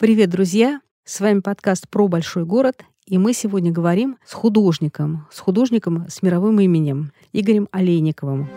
Привет, 0.00 0.30
друзья! 0.30 0.80
С 1.04 1.18
вами 1.18 1.40
подкаст 1.40 1.88
про 1.88 2.06
большой 2.06 2.44
город, 2.44 2.84
и 3.06 3.18
мы 3.18 3.32
сегодня 3.32 3.72
говорим 3.72 4.16
с 4.24 4.32
художником, 4.32 5.26
с 5.32 5.40
художником 5.40 6.06
с 6.08 6.22
мировым 6.22 6.60
именем 6.60 7.10
Игорем 7.32 7.68
Олейниковым. 7.72 8.48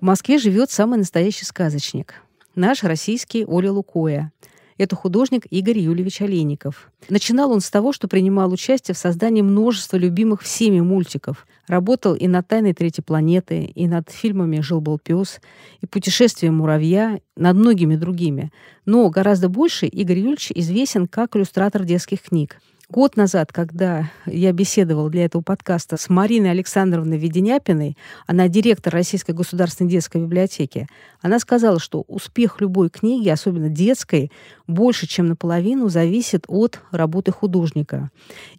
В 0.00 0.04
Москве 0.04 0.38
живет 0.38 0.72
самый 0.72 0.98
настоящий 0.98 1.44
сказочник. 1.44 2.14
Наш 2.56 2.82
российский 2.82 3.44
Оля 3.46 3.70
Лукоя. 3.70 4.32
Это 4.76 4.96
художник 4.96 5.46
Игорь 5.50 5.78
Юльевич 5.78 6.20
Олейников. 6.20 6.90
Начинал 7.08 7.52
он 7.52 7.60
с 7.60 7.70
того, 7.70 7.92
что 7.92 8.08
принимал 8.08 8.52
участие 8.52 8.94
в 8.94 8.98
создании 8.98 9.42
множества 9.42 9.96
любимых 9.96 10.42
всеми 10.42 10.80
мультиков. 10.80 11.46
Работал 11.68 12.14
и 12.14 12.26
над 12.26 12.48
«Тайной 12.48 12.74
третьей 12.74 13.04
планеты», 13.04 13.64
и 13.64 13.86
над 13.86 14.10
фильмами 14.10 14.60
«Жил-был 14.60 14.98
пес», 14.98 15.40
и 15.80 15.86
«Путешествие 15.86 16.50
муравья», 16.50 17.20
над 17.36 17.56
многими 17.56 17.96
другими. 17.96 18.52
Но 18.86 19.08
гораздо 19.10 19.48
больше 19.48 19.86
Игорь 19.86 20.18
Юльевич 20.18 20.52
известен 20.54 21.06
как 21.06 21.36
иллюстратор 21.36 21.84
детских 21.84 22.22
книг. 22.22 22.58
Год 22.90 23.16
назад, 23.16 23.50
когда 23.50 24.10
я 24.26 24.52
беседовал 24.52 25.08
для 25.08 25.24
этого 25.24 25.40
подкаста 25.40 25.96
с 25.96 26.10
Мариной 26.10 26.50
Александровной 26.50 27.16
Веденяпиной, 27.16 27.96
она 28.26 28.46
директор 28.46 28.92
Российской 28.92 29.32
государственной 29.32 29.90
детской 29.90 30.20
библиотеки, 30.20 30.86
она 31.22 31.38
сказала, 31.38 31.80
что 31.80 32.04
успех 32.08 32.60
любой 32.60 32.90
книги, 32.90 33.30
особенно 33.30 33.70
детской, 33.70 34.30
больше, 34.66 35.06
чем 35.06 35.28
наполовину 35.28 35.88
зависит 35.88 36.44
от 36.46 36.80
работы 36.90 37.32
художника. 37.32 38.10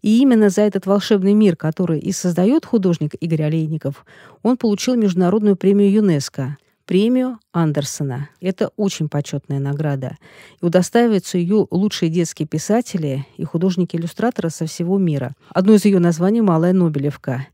И 0.02 0.20
именно 0.20 0.50
за 0.50 0.64
этот 0.64 0.88
волшебный 0.88 1.34
мир, 1.34 1.56
который 1.56 2.00
и 2.00 2.12
создает 2.12 2.66
художник 2.66 3.14
Игорь 3.22 3.44
Олейников, 3.44 4.06
он 4.42 4.58
получил 4.58 4.96
международную 4.96 5.56
премию 5.56 5.92
ЮНЕСКо 5.92 6.58
премию 6.86 7.40
Андерсона. 7.52 8.30
Это 8.42 8.72
очень 8.76 9.10
почетная 9.10 9.60
награда. 9.60 10.18
И 10.62 10.66
удостаиваются 10.66 11.38
ее 11.38 11.68
лучшие 11.72 12.10
детские 12.10 12.48
писатели 12.48 13.26
и 13.38 13.44
художники-иллюстраторы 13.44 14.50
со 14.50 14.66
всего 14.66 14.98
мира. 14.98 15.34
Одно 15.50 15.74
из 15.74 15.86
ее 15.86 16.00
названий 16.00 16.42
«Малая 16.42 16.74
Нобелевка». 16.74 17.48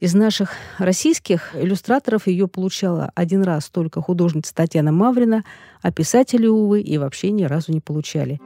Из 0.00 0.14
наших 0.14 0.50
российских 0.78 1.54
иллюстраторов 1.54 2.26
ее 2.26 2.46
получала 2.46 3.10
один 3.14 3.42
раз 3.42 3.70
только 3.70 4.02
художница 4.02 4.54
Татьяна 4.54 4.92
Маврина, 4.92 5.44
а 5.80 5.90
писатели, 5.90 6.46
увы, 6.46 6.80
и 6.80 6.98
вообще 6.98 7.30
ни 7.30 7.44
разу 7.44 7.72
не 7.72 7.80
получали. 7.80 8.40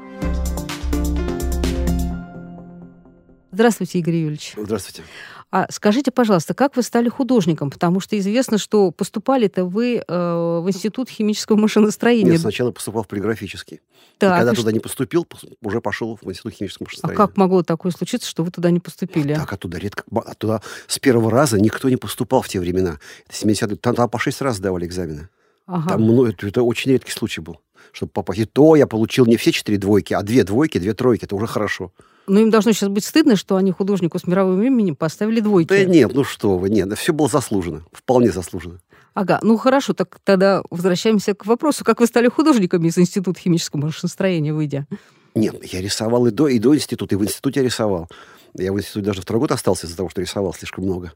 Здравствуйте, 3.51 3.99
Игорь 3.99 4.15
Юрьевич. 4.15 4.55
Здравствуйте. 4.57 5.03
А 5.51 5.67
скажите, 5.71 6.11
пожалуйста, 6.11 6.53
как 6.53 6.77
вы 6.77 6.83
стали 6.83 7.09
художником? 7.09 7.71
Потому 7.71 8.01
что 8.01 8.19
известно, 8.19 8.59
что 8.59 8.91
поступали-то 8.91 9.65
вы 9.65 10.03
э, 10.07 10.61
в 10.61 10.69
Институт 10.69 11.09
химического 11.09 11.57
машиностроения. 11.57 12.33
Нет, 12.33 12.41
сначала 12.41 12.71
поступал 12.71 13.03
в 13.03 13.09
полиграфический. 13.09 13.81
Так, 14.19 14.35
и 14.35 14.39
когда 14.39 14.53
и 14.53 14.55
туда 14.57 14.73
не 14.73 14.81
поступил, 14.81 15.27
уже 15.63 15.81
пошел 15.81 16.19
в 16.21 16.29
Институт 16.29 16.53
химического 16.53 16.85
машиностроения. 16.85 17.25
А 17.25 17.27
как 17.27 17.37
могло 17.39 17.63
такое 17.63 17.93
случиться, 17.93 18.29
что 18.29 18.45
вы 18.45 18.51
туда 18.51 18.71
не 18.71 18.81
поступили? 18.81 19.35
Так, 19.35 19.51
оттуда 19.51 19.79
редко... 19.79 20.05
Оттуда 20.15 20.61
с 20.87 20.99
первого 20.99 21.31
раза 21.31 21.59
никто 21.59 21.89
не 21.89 21.97
поступал 21.97 22.43
в 22.43 22.49
те 22.49 22.61
времена. 22.61 22.99
70 23.31 23.81
Там, 23.81 23.95
там 23.95 24.11
по 24.11 24.19
шесть 24.19 24.43
раз 24.43 24.61
давали 24.61 24.85
экзамены. 24.85 25.31
Ага. 25.67 25.91
Там, 25.91 26.07
ну, 26.07 26.25
это, 26.27 26.47
это 26.47 26.63
очень 26.63 26.93
редкий 26.93 27.13
случай 27.13 27.41
был, 27.41 27.61
чтобы 27.93 28.13
попасть. 28.13 28.41
И 28.41 28.45
то 28.45 28.77
я 28.77 28.87
получил 28.87 29.25
не 29.25 29.39
все 29.39 29.53
четыре 29.53 29.79
двойки, 29.79 30.13
а 30.13 30.23
две 30.23 30.45
двойки, 30.45 30.79
две 30.79 30.93
тройки. 30.93 31.25
Это 31.25 31.37
уже 31.37 31.47
хорошо. 31.47 31.93
Ну, 32.29 32.41
им 32.41 32.51
должно 32.51 32.73
сейчас 32.73 32.91
быть 32.91 33.05
стыдно, 33.05 33.37
что 33.37 33.57
они 33.57 33.73
художнику 33.73 34.19
с 34.19 34.27
мировым 34.27 34.63
именем 34.63 34.97
поставили 34.97 35.41
двойки. 35.41 35.69
Да 35.69 35.85
нет, 35.85 36.13
ну 36.15 36.25
что 36.25 36.59
вы, 36.59 36.69
нет, 36.69 36.97
все 36.99 37.13
было 37.13 37.29
заслужено, 37.29 37.83
вполне 37.93 38.31
заслужено. 38.31 38.79
Ага, 39.15 39.41
ну 39.43 39.57
хорошо, 39.57 39.95
так 39.95 40.21
тогда 40.23 40.63
возвращаемся 40.71 41.35
к 41.35 41.47
вопросу, 41.47 41.85
как 41.85 42.01
вы 42.01 42.07
стали 42.07 42.29
художником 42.29 42.85
из 42.85 42.99
Института 42.99 43.41
химического 43.41 43.81
машиностроения, 43.81 44.55
выйдя? 44.55 44.87
Нет, 45.35 45.65
я 45.73 45.81
рисовал 45.81 46.27
и 46.27 46.31
до, 46.31 46.49
и 46.49 46.59
до 46.59 46.75
института, 46.75 47.15
и 47.15 47.19
в 47.19 47.25
институте 47.25 47.61
я 47.61 47.67
рисовал. 47.67 48.09
Я 48.55 48.73
в 48.73 48.79
институте 48.79 49.07
даже 49.07 49.23
второй 49.23 49.41
год 49.41 49.53
остался 49.53 49.87
из-за 49.87 49.97
того, 49.97 50.09
что 50.09 50.21
рисовал 50.21 50.53
слишком 50.53 50.85
много. 50.85 51.13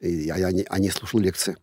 И 0.00 0.10
я, 0.10 0.36
я, 0.36 0.50
не, 0.50 0.64
а 0.68 0.78
не 0.78 0.90
слушал 0.90 1.20
лекции. 1.20 1.56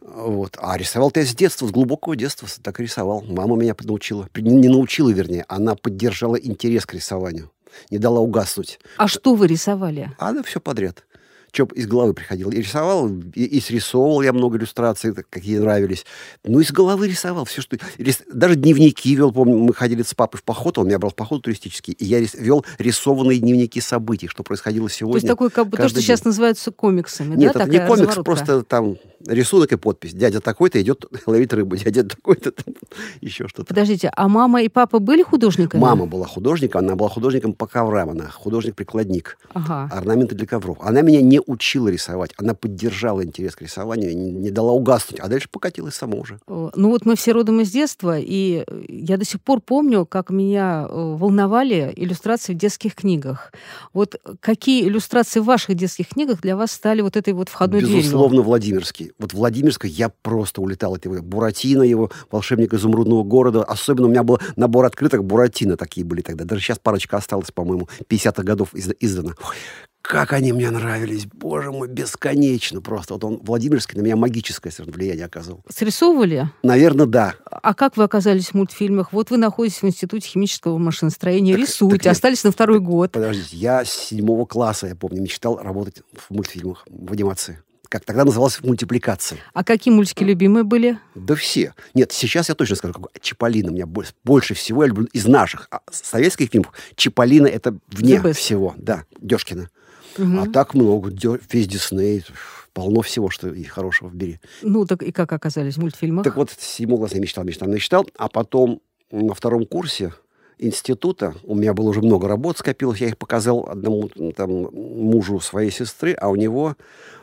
Вот. 0.00 0.56
А 0.60 0.76
рисовал-то 0.76 1.20
я 1.20 1.26
с 1.26 1.34
детства, 1.34 1.66
с 1.66 1.70
глубокого 1.70 2.16
детства 2.16 2.48
так 2.62 2.78
и 2.80 2.84
рисовал. 2.84 3.22
Мама 3.22 3.56
меня 3.56 3.74
научила. 3.82 4.28
Не 4.36 4.68
научила, 4.68 5.10
вернее, 5.10 5.44
она 5.48 5.74
поддержала 5.74 6.36
интерес 6.36 6.86
к 6.86 6.94
рисованию 6.94 7.50
не 7.90 7.98
дала 7.98 8.20
угаснуть. 8.20 8.78
А 8.96 9.08
что 9.08 9.34
вы 9.34 9.46
рисовали? 9.46 10.12
А, 10.18 10.32
да, 10.32 10.42
все 10.42 10.60
подряд 10.60 11.04
что 11.52 11.64
из 11.74 11.86
головы 11.86 12.14
приходило. 12.14 12.50
И 12.50 12.58
рисовал, 12.58 13.08
и, 13.08 13.44
и 13.44 13.60
срисовывал 13.60 14.22
я 14.22 14.32
много 14.32 14.58
иллюстраций, 14.58 15.14
какие 15.28 15.58
нравились. 15.58 16.04
Ну, 16.44 16.60
из 16.60 16.70
головы 16.72 17.08
рисовал 17.08 17.44
все, 17.44 17.62
что... 17.62 17.78
Рис... 17.98 18.22
Даже 18.32 18.56
дневники 18.56 19.14
вел, 19.14 19.32
помню, 19.32 19.56
мы 19.58 19.74
ходили 19.74 20.02
с 20.02 20.14
папой 20.14 20.38
в 20.38 20.44
поход, 20.44 20.78
он 20.78 20.86
меня 20.86 20.98
брал 20.98 21.10
в 21.10 21.14
поход 21.14 21.42
туристический, 21.42 21.94
и 21.94 22.04
я 22.04 22.20
рис... 22.20 22.34
вел 22.34 22.64
рисованные 22.78 23.38
дневники 23.38 23.80
событий, 23.80 24.28
что 24.28 24.42
происходило 24.42 24.88
сегодня. 24.90 25.20
То 25.20 25.26
есть 25.26 25.28
такой, 25.28 25.50
как 25.50 25.68
бы 25.68 25.76
то, 25.76 25.88
что 25.88 25.96
день. 25.96 26.06
сейчас 26.06 26.24
называются 26.24 26.70
комиксами, 26.70 27.34
Нет, 27.34 27.54
да? 27.54 27.62
это 27.62 27.70
не 27.70 27.78
комикс, 27.78 28.08
разворотка. 28.08 28.22
просто 28.22 28.62
там 28.62 28.96
рисунок 29.26 29.72
и 29.72 29.76
подпись. 29.76 30.12
Дядя 30.12 30.40
такой-то 30.40 30.80
идет 30.80 31.04
ловить 31.26 31.52
рыбу, 31.52 31.76
дядя 31.76 32.04
такой-то 32.04 32.52
еще 33.20 33.48
что-то. 33.48 33.68
Подождите, 33.68 34.10
а 34.14 34.28
мама 34.28 34.62
и 34.62 34.68
папа 34.68 34.98
были 34.98 35.22
художниками? 35.22 35.80
Мама 35.80 36.06
была 36.06 36.26
художником, 36.26 36.84
она 36.84 36.96
была 36.96 37.08
художником 37.08 37.52
по 37.52 37.66
коврам, 37.66 38.10
она 38.10 38.28
художник-прикладник, 38.28 39.38
ага. 39.52 39.88
орнаменты 39.92 40.34
для 40.34 40.46
ковров. 40.46 40.78
Она 40.80 41.02
меня 41.02 41.20
не 41.20 41.40
учила 41.48 41.88
рисовать, 41.88 42.32
она 42.36 42.54
поддержала 42.54 43.24
интерес 43.24 43.56
к 43.56 43.62
рисованию, 43.62 44.16
не, 44.16 44.30
не 44.30 44.50
дала 44.50 44.72
угаснуть, 44.72 45.18
а 45.18 45.28
дальше 45.28 45.48
покатилась 45.50 45.94
сама 45.94 46.18
уже. 46.18 46.38
Ну 46.46 46.90
вот 46.90 47.06
мы 47.06 47.16
все 47.16 47.32
родом 47.32 47.60
из 47.60 47.70
детства, 47.70 48.18
и 48.18 48.64
я 48.88 49.16
до 49.16 49.24
сих 49.24 49.40
пор 49.40 49.60
помню, 49.60 50.04
как 50.04 50.30
меня 50.30 50.86
э, 50.88 50.92
волновали 50.92 51.92
иллюстрации 51.96 52.52
в 52.52 52.56
детских 52.56 52.94
книгах. 52.94 53.52
Вот 53.94 54.16
какие 54.40 54.86
иллюстрации 54.86 55.40
в 55.40 55.44
ваших 55.44 55.74
детских 55.74 56.10
книгах 56.10 56.42
для 56.42 56.54
вас 56.54 56.70
стали 56.70 57.00
вот 57.00 57.16
этой 57.16 57.32
вот 57.32 57.48
входной 57.48 57.80
Безусловно, 57.80 58.02
дверью? 58.02 58.10
Безусловно, 58.10 58.42
Владимирский. 58.42 59.12
Вот 59.18 59.32
Владимирской 59.32 59.90
я 59.90 60.10
просто 60.10 60.60
улетал. 60.60 60.96
Это 60.96 61.08
Буратино, 61.08 61.82
его 61.82 62.10
волшебник 62.30 62.74
изумрудного 62.74 63.24
города. 63.24 63.64
Особенно 63.64 64.06
у 64.06 64.10
меня 64.10 64.22
был 64.22 64.38
набор 64.56 64.84
открыток 64.84 65.24
Буратино 65.24 65.78
такие 65.78 66.04
были 66.04 66.20
тогда. 66.20 66.44
Даже 66.44 66.60
сейчас 66.60 66.78
парочка 66.78 67.16
осталась, 67.16 67.50
по-моему, 67.50 67.88
50-х 68.08 68.42
годов 68.42 68.74
издана. 68.74 69.32
Ой, 69.40 69.56
как 70.02 70.32
они 70.32 70.52
мне 70.52 70.70
нравились, 70.70 71.26
боже 71.26 71.70
мой, 71.70 71.88
бесконечно 71.88 72.80
просто. 72.80 73.14
Вот 73.14 73.24
он, 73.24 73.40
Владимирский, 73.42 73.98
на 73.98 74.02
меня 74.02 74.16
магическое 74.16 74.72
влияние 74.78 75.26
оказывал. 75.26 75.62
Срисовывали? 75.68 76.50
Наверное, 76.62 77.06
да. 77.06 77.34
А 77.44 77.74
как 77.74 77.96
вы 77.96 78.04
оказались 78.04 78.48
в 78.48 78.54
мультфильмах? 78.54 79.12
Вот 79.12 79.30
вы 79.30 79.36
находитесь 79.36 79.82
в 79.82 79.86
Институте 79.86 80.28
химического 80.28 80.78
машиностроения, 80.78 81.56
так, 81.56 81.66
рисуете, 81.66 82.04
так 82.04 82.12
остались 82.12 82.44
на 82.44 82.52
второй 82.52 82.80
год. 82.80 83.12
Подождите, 83.12 83.56
я 83.56 83.84
с 83.84 83.90
седьмого 83.90 84.46
класса, 84.46 84.86
я 84.86 84.96
помню, 84.96 85.20
мечтал 85.20 85.58
работать 85.58 86.02
в 86.14 86.30
мультфильмах, 86.30 86.86
в 86.88 87.12
анимации 87.12 87.58
как 87.88 88.04
тогда 88.04 88.24
называлось, 88.24 88.60
мультипликация. 88.62 89.38
А 89.54 89.64
какие 89.64 89.92
мультики 89.92 90.22
любимые 90.22 90.64
были? 90.64 90.98
Да 91.14 91.34
все. 91.34 91.74
Нет, 91.94 92.12
сейчас 92.12 92.48
я 92.48 92.54
точно 92.54 92.76
скажу, 92.76 92.94
как 92.94 93.22
Чиполлино. 93.22 93.70
Меня 93.70 93.86
больше, 93.86 94.12
больше 94.24 94.54
всего 94.54 94.82
я 94.82 94.88
люблю 94.88 95.06
из 95.12 95.26
наших 95.26 95.68
а, 95.70 95.80
советских 95.90 96.50
фильмов. 96.50 96.72
Чиполлино 96.96 97.46
это 97.46 97.78
вне 97.88 98.20
всего. 98.34 98.74
Да, 98.76 99.04
Дешкина. 99.20 99.70
Угу. 100.18 100.38
А 100.40 100.46
так 100.46 100.74
много. 100.74 101.10
Весь 101.50 101.68
Дисней 101.68 102.24
полно 102.72 103.02
всего, 103.02 103.30
что 103.30 103.48
и 103.48 103.64
хорошего 103.64 104.08
в 104.08 104.14
бери. 104.14 104.40
Ну, 104.62 104.86
так 104.86 105.02
и 105.02 105.12
как 105.12 105.32
оказались 105.32 105.74
в 105.74 105.78
мультфильмах? 105.78 106.24
Так 106.24 106.36
вот, 106.36 106.50
седьмого 106.50 107.00
класса 107.00 107.16
я 107.16 107.22
мечтал, 107.22 107.44
мечтал, 107.44 107.68
мечтал. 107.68 108.06
А 108.16 108.28
потом 108.28 108.80
на 109.10 109.34
втором 109.34 109.66
курсе 109.66 110.12
института. 110.58 111.34
У 111.44 111.54
меня 111.54 111.72
было 111.72 111.88
уже 111.88 112.02
много 112.02 112.28
работ 112.28 112.58
скопилось. 112.58 113.00
Я 113.00 113.08
их 113.08 113.18
показал 113.18 113.68
одному 113.68 114.08
там, 114.36 114.50
мужу 114.50 115.40
своей 115.40 115.70
сестры, 115.70 116.12
а 116.12 116.28
у 116.28 116.36
него 116.36 116.76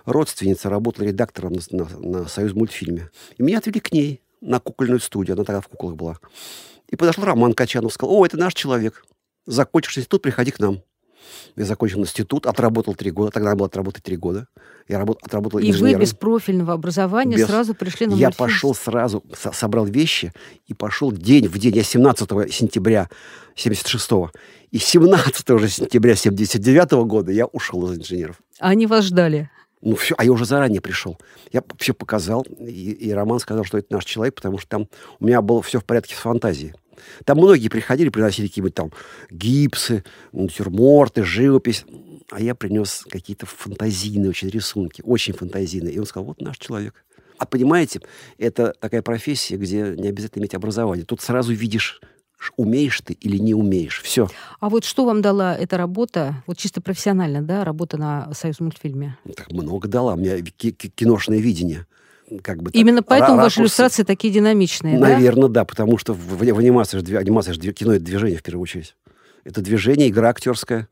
родственница 0.06 0.69
работала 0.69 1.06
редактором 1.06 1.54
на, 1.54 1.62
на, 1.72 2.00
на 2.00 2.28
«Союз 2.28 2.54
мультфильме». 2.54 3.10
И 3.38 3.44
меня 3.44 3.58
отвели 3.58 3.80
к 3.80 3.92
ней 3.92 4.22
на 4.42 4.60
кукольную 4.60 5.00
студию. 5.00 5.36
Она 5.36 5.44
тогда 5.44 5.62
в 5.62 5.68
куклах 5.68 5.96
была. 5.96 6.18
И 6.90 6.96
подошел 6.96 7.24
Роман 7.24 7.54
Качанов, 7.54 7.94
сказал, 7.94 8.16
о, 8.16 8.25
это 8.25 8.38
наш 8.38 8.54
человек. 8.54 9.06
Закончишь 9.46 9.98
институт, 9.98 10.22
приходи 10.22 10.52
к 10.52 10.60
нам. 10.60 10.81
Я 11.56 11.66
закончил 11.66 12.00
институт, 12.00 12.45
отработал 12.45 12.95
три 12.95 13.12
года. 13.12 13.31
Тогда 13.31 13.50
надо 13.50 13.57
было 13.57 13.68
отработать 13.68 14.04
три 14.04 14.18
года. 14.18 14.48
Я 14.88 15.00
работал, 15.00 15.22
отработал 15.25 15.60
И 15.60 15.69
инженером. 15.69 16.00
вы 16.00 16.06
без 16.06 16.13
профильного 16.13 16.74
образования 16.74 17.38
без... 17.38 17.48
сразу 17.48 17.74
пришли 17.74 18.07
на 18.07 18.13
Я 18.13 18.27
мультфильм. 18.27 18.50
пошел 18.50 18.75
сразу, 18.75 19.24
со 19.33 19.51
собрал 19.51 19.86
вещи 19.86 20.33
и 20.68 20.74
пошел 20.74 21.12
день 21.12 21.48
в 21.48 21.57
день. 21.57 21.75
Я 21.75 21.83
17 21.83 22.54
сентября 22.54 23.10
76-го. 23.56 24.31
И 24.72 24.77
17 24.77 25.50
уже 25.51 25.69
сентября 25.69 26.16
79 26.16 26.92
-го 26.92 27.06
года 27.06 27.31
я 27.31 27.45
ушел 27.45 27.89
из 27.92 27.98
инженеров. 27.98 28.42
А 28.60 28.69
они 28.69 28.88
вас 28.88 29.06
ждали? 29.06 29.50
Ну, 29.81 29.95
все, 29.95 30.16
а 30.18 30.25
я 30.25 30.31
уже 30.31 30.45
заранее 30.45 30.81
пришел. 30.81 31.18
Я 31.51 31.63
все 31.78 31.94
показал, 31.94 32.45
и, 32.60 32.92
и 32.92 33.12
Роман 33.12 33.39
сказал, 33.39 33.63
что 33.63 33.78
это 33.78 33.94
наш 33.94 34.04
человек, 34.04 34.33
потому 34.33 34.57
что 34.57 34.68
там 34.68 34.88
у 35.19 35.25
меня 35.25 35.42
было 35.42 35.62
все 35.62 35.80
в 35.80 35.86
порядке 35.86 36.16
с 36.16 36.18
фантазией. 36.18 36.74
Там 37.24 37.38
многие 37.38 37.69
приходили, 37.69 38.09
приносили 38.09 38.47
какие-нибудь 38.47 38.75
там 38.75 38.92
гипсы, 39.30 40.03
натюрморты, 40.31 41.24
живопись. 41.24 41.86
А 42.31 42.42
я 42.42 42.56
принес 42.56 43.06
какие-то 43.09 43.45
фантазийные 43.45 44.30
очень 44.30 44.50
рисунки, 44.50 45.01
очень 45.06 45.33
фантазийные. 45.33 45.94
И 45.94 46.00
он 46.00 46.06
сказал, 46.06 46.25
вот 46.25 46.42
наш 46.42 46.57
человек. 46.57 47.06
А 47.38 47.45
понимаете, 47.45 48.01
это 48.38 48.74
такая 48.80 49.01
профессия, 49.01 49.57
где 49.57 49.94
не 49.97 50.07
обязательно 50.07 50.42
иметь 50.42 50.56
образование. 50.56 51.06
Тут 51.06 51.21
сразу 51.21 51.53
видишь, 51.53 52.01
умеешь 52.57 53.01
ты 53.01 53.13
или 53.13 53.38
не 53.38 53.53
умеешь. 53.53 54.01
Все. 54.01 54.30
А 54.59 54.69
вот 54.69 54.86
что 54.86 55.06
вам 55.06 55.21
дала 55.21 55.56
эта 55.56 55.77
работа, 55.77 56.44
вот 56.47 56.57
чисто 56.57 56.81
профессионально, 56.81 57.42
да, 57.42 57.63
работа 57.63 57.97
на 57.97 58.33
Союз 58.33 58.59
мультфильме? 58.59 59.18
Так 59.36 59.51
много 59.51 59.88
дала. 59.88 60.13
У 60.13 60.18
меня 60.18 60.42
киношное 60.42 61.39
видение. 61.39 61.86
Как 62.42 62.63
бы, 62.63 62.72
Именно 62.72 62.98
так, 62.98 63.07
поэтому 63.07 63.38
ракурсы. 63.38 63.44
ваши 63.44 63.62
иллюстрации 63.62 64.04
такие 64.04 64.33
динамичные, 64.33 64.98
Наверное, 64.98 65.48
да, 65.48 65.62
да 65.62 65.66
потому 65.66 65.98
что 65.98 66.13
в, 66.13 66.18
в, 66.18 66.39
в 66.39 66.57
анимации, 66.57 66.98
же, 66.98 67.18
анимация 67.18 67.54
же 67.54 67.60
кино 67.60 67.94
это 67.94 68.04
движение 68.04 68.38
в 68.38 68.44
первую 68.44 68.63
очередь. 68.63 68.95
Это 69.44 69.62
движение, 69.62 70.10
игра 70.10 70.30
актерская. 70.30 70.88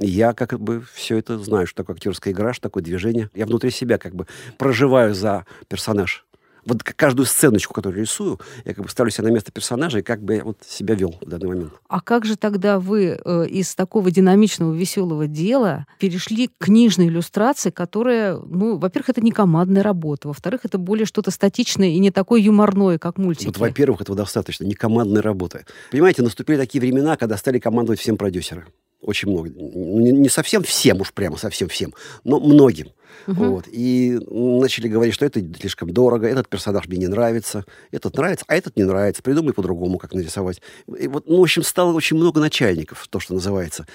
И 0.00 0.08
я 0.08 0.32
как 0.32 0.58
бы 0.58 0.82
все 0.92 1.16
это 1.18 1.38
знаю, 1.38 1.68
что 1.68 1.76
такое 1.76 1.94
актерская 1.94 2.34
игра, 2.34 2.52
что 2.52 2.62
такое 2.62 2.82
движение. 2.82 3.30
Я 3.34 3.46
внутри 3.46 3.70
себя 3.70 3.98
как 3.98 4.16
бы 4.16 4.26
проживаю 4.58 5.14
за 5.14 5.46
персонаж 5.68 6.26
вот 6.66 6.82
каждую 6.82 7.26
сценочку, 7.26 7.74
которую 7.74 8.02
рисую, 8.02 8.40
я 8.64 8.74
как 8.74 8.84
бы 8.84 8.90
ставлю 8.90 9.10
себя 9.10 9.28
на 9.28 9.32
место 9.32 9.52
персонажа 9.52 9.98
и 9.98 10.02
как 10.02 10.22
бы 10.22 10.34
я 10.36 10.44
вот 10.44 10.58
себя 10.66 10.94
вел 10.94 11.14
в 11.20 11.28
данный 11.28 11.48
момент. 11.48 11.72
А 11.88 12.00
как 12.00 12.24
же 12.24 12.36
тогда 12.36 12.78
вы 12.78 13.20
э, 13.22 13.46
из 13.48 13.74
такого 13.74 14.10
динамичного, 14.10 14.72
веселого 14.74 15.26
дела 15.26 15.86
перешли 15.98 16.48
к 16.48 16.52
книжной 16.58 17.08
иллюстрации, 17.08 17.70
которая, 17.70 18.36
ну, 18.36 18.76
во-первых, 18.76 19.10
это 19.10 19.20
не 19.20 19.30
командная 19.30 19.82
работа, 19.82 20.28
во-вторых, 20.28 20.60
это 20.64 20.78
более 20.78 21.06
что-то 21.06 21.30
статичное 21.30 21.88
и 21.88 21.98
не 21.98 22.10
такое 22.10 22.40
юморное, 22.40 22.98
как 22.98 23.18
мультики? 23.18 23.46
Вот, 23.46 23.58
во-первых, 23.58 24.00
этого 24.00 24.16
достаточно, 24.16 24.64
не 24.64 24.74
командная 24.74 25.22
работа. 25.22 25.64
Понимаете, 25.90 26.22
наступили 26.22 26.56
такие 26.56 26.80
времена, 26.80 27.16
когда 27.16 27.36
стали 27.36 27.58
командовать 27.58 28.00
всем 28.00 28.16
продюсеры. 28.16 28.66
Очень 29.04 29.30
много. 29.30 29.50
Не, 29.50 30.12
не 30.12 30.28
совсем 30.30 30.62
всем, 30.62 31.00
уж 31.02 31.12
прямо 31.12 31.36
совсем 31.36 31.68
всем, 31.68 31.92
но 32.24 32.40
многим. 32.40 32.88
Угу. 33.26 33.44
Вот. 33.44 33.64
И 33.70 34.18
начали 34.30 34.88
говорить, 34.88 35.14
что 35.14 35.26
это 35.26 35.40
слишком 35.58 35.90
дорого, 35.90 36.26
этот 36.26 36.48
персонаж 36.48 36.86
мне 36.88 36.98
не 36.98 37.08
нравится, 37.08 37.64
этот 37.90 38.16
нравится, 38.16 38.44
а 38.48 38.54
этот 38.54 38.76
не 38.76 38.84
нравится, 38.84 39.22
придумай 39.22 39.52
по-другому, 39.52 39.98
как 39.98 40.12
нарисовать. 40.12 40.60
И 40.98 41.08
вот, 41.08 41.28
ну, 41.28 41.38
в 41.38 41.42
общем, 41.42 41.62
стало 41.62 41.92
очень 41.92 42.16
много 42.16 42.40
начальников, 42.40 43.06
то, 43.08 43.20
что 43.20 43.34
называется. 43.34 43.86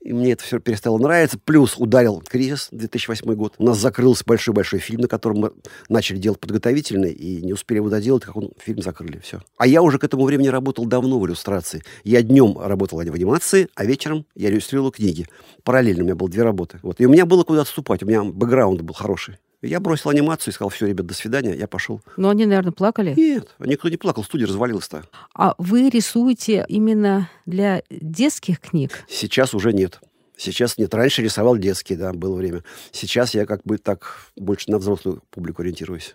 И 0.00 0.12
мне 0.12 0.32
это 0.32 0.44
все 0.44 0.60
перестало 0.60 0.98
нравиться. 0.98 1.38
Плюс 1.44 1.74
ударил 1.76 2.22
кризис 2.26 2.68
2008 2.70 3.34
год. 3.34 3.54
У 3.58 3.64
нас 3.64 3.78
закрылся 3.78 4.22
большой-большой 4.24 4.78
фильм, 4.78 5.00
на 5.00 5.08
котором 5.08 5.38
мы 5.38 5.52
начали 5.88 6.18
делать 6.18 6.38
подготовительный, 6.38 7.12
и 7.12 7.42
не 7.42 7.52
успели 7.52 7.78
его 7.78 7.88
доделать, 7.88 8.24
как 8.24 8.36
он 8.36 8.52
фильм 8.58 8.82
закрыли. 8.82 9.18
Все. 9.18 9.40
А 9.56 9.66
я 9.66 9.82
уже 9.82 9.98
к 9.98 10.04
этому 10.04 10.24
времени 10.24 10.48
работал 10.48 10.84
давно 10.84 11.18
в 11.18 11.26
иллюстрации. 11.26 11.82
Я 12.04 12.22
днем 12.22 12.56
работал 12.58 12.98
в 12.98 13.00
анимации, 13.00 13.68
а 13.74 13.84
вечером 13.84 14.26
я 14.34 14.48
иллюстрировал 14.48 14.92
книги. 14.92 15.26
Параллельно 15.64 16.02
у 16.02 16.06
меня 16.06 16.14
было 16.14 16.28
две 16.28 16.42
работы. 16.42 16.78
Вот. 16.82 17.00
И 17.00 17.06
у 17.06 17.08
меня 17.08 17.26
было 17.26 17.42
куда 17.42 17.62
отступать. 17.62 18.02
У 18.02 18.06
меня 18.06 18.22
бэкграунд 18.22 18.65
был 18.74 18.94
хороший. 18.94 19.36
Я 19.62 19.80
бросил 19.80 20.10
анимацию 20.10 20.52
и 20.52 20.54
сказал, 20.54 20.68
все, 20.70 20.86
ребят, 20.86 21.06
до 21.06 21.14
свидания, 21.14 21.54
я 21.54 21.66
пошел. 21.66 22.00
Но 22.16 22.28
они, 22.28 22.46
наверное, 22.46 22.72
плакали? 22.72 23.14
Нет, 23.16 23.54
никто 23.58 23.88
не 23.88 23.96
плакал, 23.96 24.22
студия 24.22 24.46
развалилась-то. 24.46 25.04
А 25.34 25.54
вы 25.58 25.88
рисуете 25.88 26.64
именно 26.68 27.30
для 27.46 27.82
детских 27.90 28.60
книг? 28.60 29.04
Сейчас 29.08 29.54
уже 29.54 29.72
нет. 29.72 30.00
Сейчас 30.36 30.76
нет. 30.76 30.92
Раньше 30.92 31.22
рисовал 31.22 31.56
детские, 31.56 31.98
да, 31.98 32.12
было 32.12 32.36
время. 32.36 32.62
Сейчас 32.92 33.34
я 33.34 33.46
как 33.46 33.62
бы 33.64 33.78
так 33.78 34.30
больше 34.36 34.70
на 34.70 34.78
взрослую 34.78 35.22
публику 35.30 35.62
ориентируюсь 35.62 36.14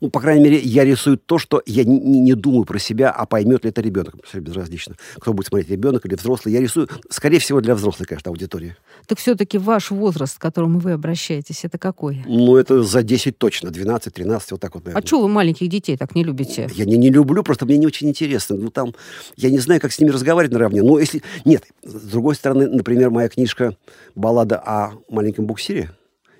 ну, 0.00 0.10
по 0.10 0.20
крайней 0.20 0.44
мере, 0.44 0.58
я 0.58 0.84
рисую 0.84 1.18
то, 1.18 1.38
что 1.38 1.62
я 1.66 1.84
не, 1.84 1.98
не 1.98 2.34
думаю 2.34 2.64
про 2.64 2.78
себя, 2.78 3.10
а 3.10 3.26
поймет 3.26 3.64
ли 3.64 3.70
это 3.70 3.80
ребенок. 3.80 4.14
Все 4.24 4.40
безразлично. 4.40 4.96
Кто 5.18 5.32
будет 5.32 5.46
смотреть, 5.46 5.70
ребенок 5.70 6.06
или 6.06 6.14
взрослый. 6.14 6.54
Я 6.54 6.60
рисую, 6.60 6.88
скорее 7.10 7.38
всего, 7.38 7.60
для 7.60 7.74
взрослой, 7.74 8.06
конечно, 8.06 8.30
аудитории. 8.30 8.76
Так 9.06 9.18
все-таки 9.18 9.58
ваш 9.58 9.90
возраст, 9.90 10.38
к 10.38 10.40
которому 10.40 10.78
вы 10.78 10.92
обращаетесь, 10.92 11.64
это 11.64 11.78
какой? 11.78 12.22
Ну, 12.26 12.56
это 12.56 12.82
за 12.82 13.02
10 13.02 13.38
точно, 13.38 13.70
12, 13.70 14.12
13, 14.12 14.52
вот 14.52 14.60
так 14.60 14.74
вот, 14.74 14.84
наверное. 14.84 15.02
А 15.02 15.06
что 15.06 15.20
вы 15.20 15.28
маленьких 15.28 15.68
детей 15.68 15.96
так 15.96 16.14
не 16.14 16.24
любите? 16.24 16.68
Я 16.74 16.84
не, 16.84 16.96
не 16.96 17.10
люблю, 17.10 17.42
просто 17.42 17.66
мне 17.66 17.78
не 17.78 17.86
очень 17.86 18.08
интересно. 18.08 18.56
Ну, 18.56 18.70
там, 18.70 18.94
я 19.36 19.50
не 19.50 19.58
знаю, 19.58 19.80
как 19.80 19.92
с 19.92 19.98
ними 19.98 20.10
разговаривать 20.10 20.52
наравне. 20.52 20.82
Но 20.82 20.98
если... 20.98 21.22
Нет, 21.44 21.64
с 21.82 22.10
другой 22.10 22.34
стороны, 22.34 22.68
например, 22.68 23.10
моя 23.10 23.28
книжка 23.28 23.76
«Баллада 24.14 24.58
о 24.58 24.92
маленьком 25.08 25.46
буксире», 25.46 25.90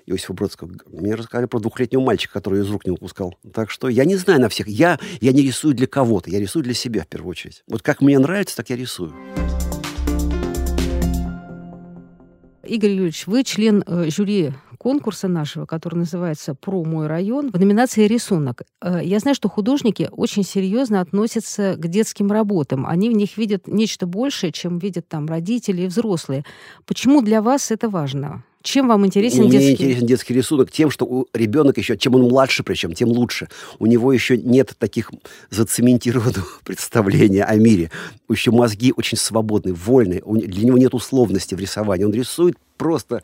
Иосифа 0.07 0.33
Бродского. 0.33 0.71
Мне 0.87 1.15
рассказали 1.15 1.45
про 1.45 1.59
двухлетнего 1.59 2.01
мальчика, 2.01 2.33
который 2.33 2.61
из 2.61 2.69
рук 2.69 2.85
не 2.85 2.91
упускал. 2.91 3.35
Так 3.53 3.69
что 3.69 3.89
я 3.89 4.05
не 4.05 4.15
знаю 4.15 4.39
на 4.39 4.49
всех. 4.49 4.67
Я, 4.67 4.99
я 5.19 5.33
не 5.33 5.41
рисую 5.41 5.75
для 5.75 5.85
кого-то, 5.85 6.29
я 6.29 6.39
рисую 6.39 6.63
для 6.63 6.73
себя 6.73 7.03
в 7.03 7.07
первую 7.07 7.31
очередь. 7.31 7.63
Вот 7.67 7.81
как 7.81 8.01
мне 8.01 8.17
нравится, 8.17 8.55
так 8.55 8.69
я 8.69 8.77
рисую. 8.77 9.13
Игорь 12.63 12.91
Юрьевич, 12.91 13.27
вы 13.27 13.43
член 13.43 13.83
э, 13.85 14.09
жюри 14.09 14.51
конкурса 14.77 15.27
нашего, 15.27 15.65
который 15.65 15.95
называется 15.95 16.53
«Про 16.53 16.83
мой 16.83 17.07
район» 17.07 17.51
в 17.51 17.59
номинации 17.59 18.07
«Рисунок». 18.07 18.63
Э, 18.81 18.99
я 19.03 19.19
знаю, 19.19 19.35
что 19.35 19.49
художники 19.49 20.09
очень 20.11 20.43
серьезно 20.43 21.01
относятся 21.01 21.75
к 21.77 21.87
детским 21.87 22.31
работам. 22.31 22.85
Они 22.85 23.09
в 23.09 23.13
них 23.13 23.37
видят 23.37 23.67
нечто 23.67 24.05
большее, 24.05 24.51
чем 24.51 24.79
видят 24.79 25.07
там 25.07 25.27
родители 25.27 25.83
и 25.83 25.87
взрослые. 25.87 26.43
Почему 26.85 27.21
для 27.21 27.41
вас 27.41 27.71
это 27.71 27.89
важно? 27.89 28.43
Чем 28.67 28.89
вам 28.89 29.05
интересен 29.05 29.43
Мне 29.43 29.51
детский? 29.51 29.71
интересен 29.71 30.05
детский 30.05 30.33
рисунок 30.33 30.71
тем, 30.71 30.91
что 30.91 31.27
ребенок 31.33 31.77
еще, 31.77 31.97
чем 31.97 32.15
он 32.15 32.23
младше, 32.23 32.63
причем, 32.63 32.91
тем 32.93 33.07
лучше. 33.07 33.47
У 33.79 33.85
него 33.85 34.11
еще 34.11 34.35
нет 34.35 34.73
таких 34.77 35.09
зацементированного 35.49 36.45
представления 36.65 37.45
о 37.45 37.55
мире. 37.55 37.91
Еще 38.27 38.51
мозги 38.51 38.93
очень 38.93 39.17
свободные, 39.17 39.73
вольные. 39.73 40.21
Для 40.25 40.65
него 40.65 40.77
нет 40.77 40.93
условности 40.93 41.55
в 41.55 41.59
рисовании. 41.59 42.03
Он 42.03 42.11
рисует 42.11 42.57
просто 42.77 43.23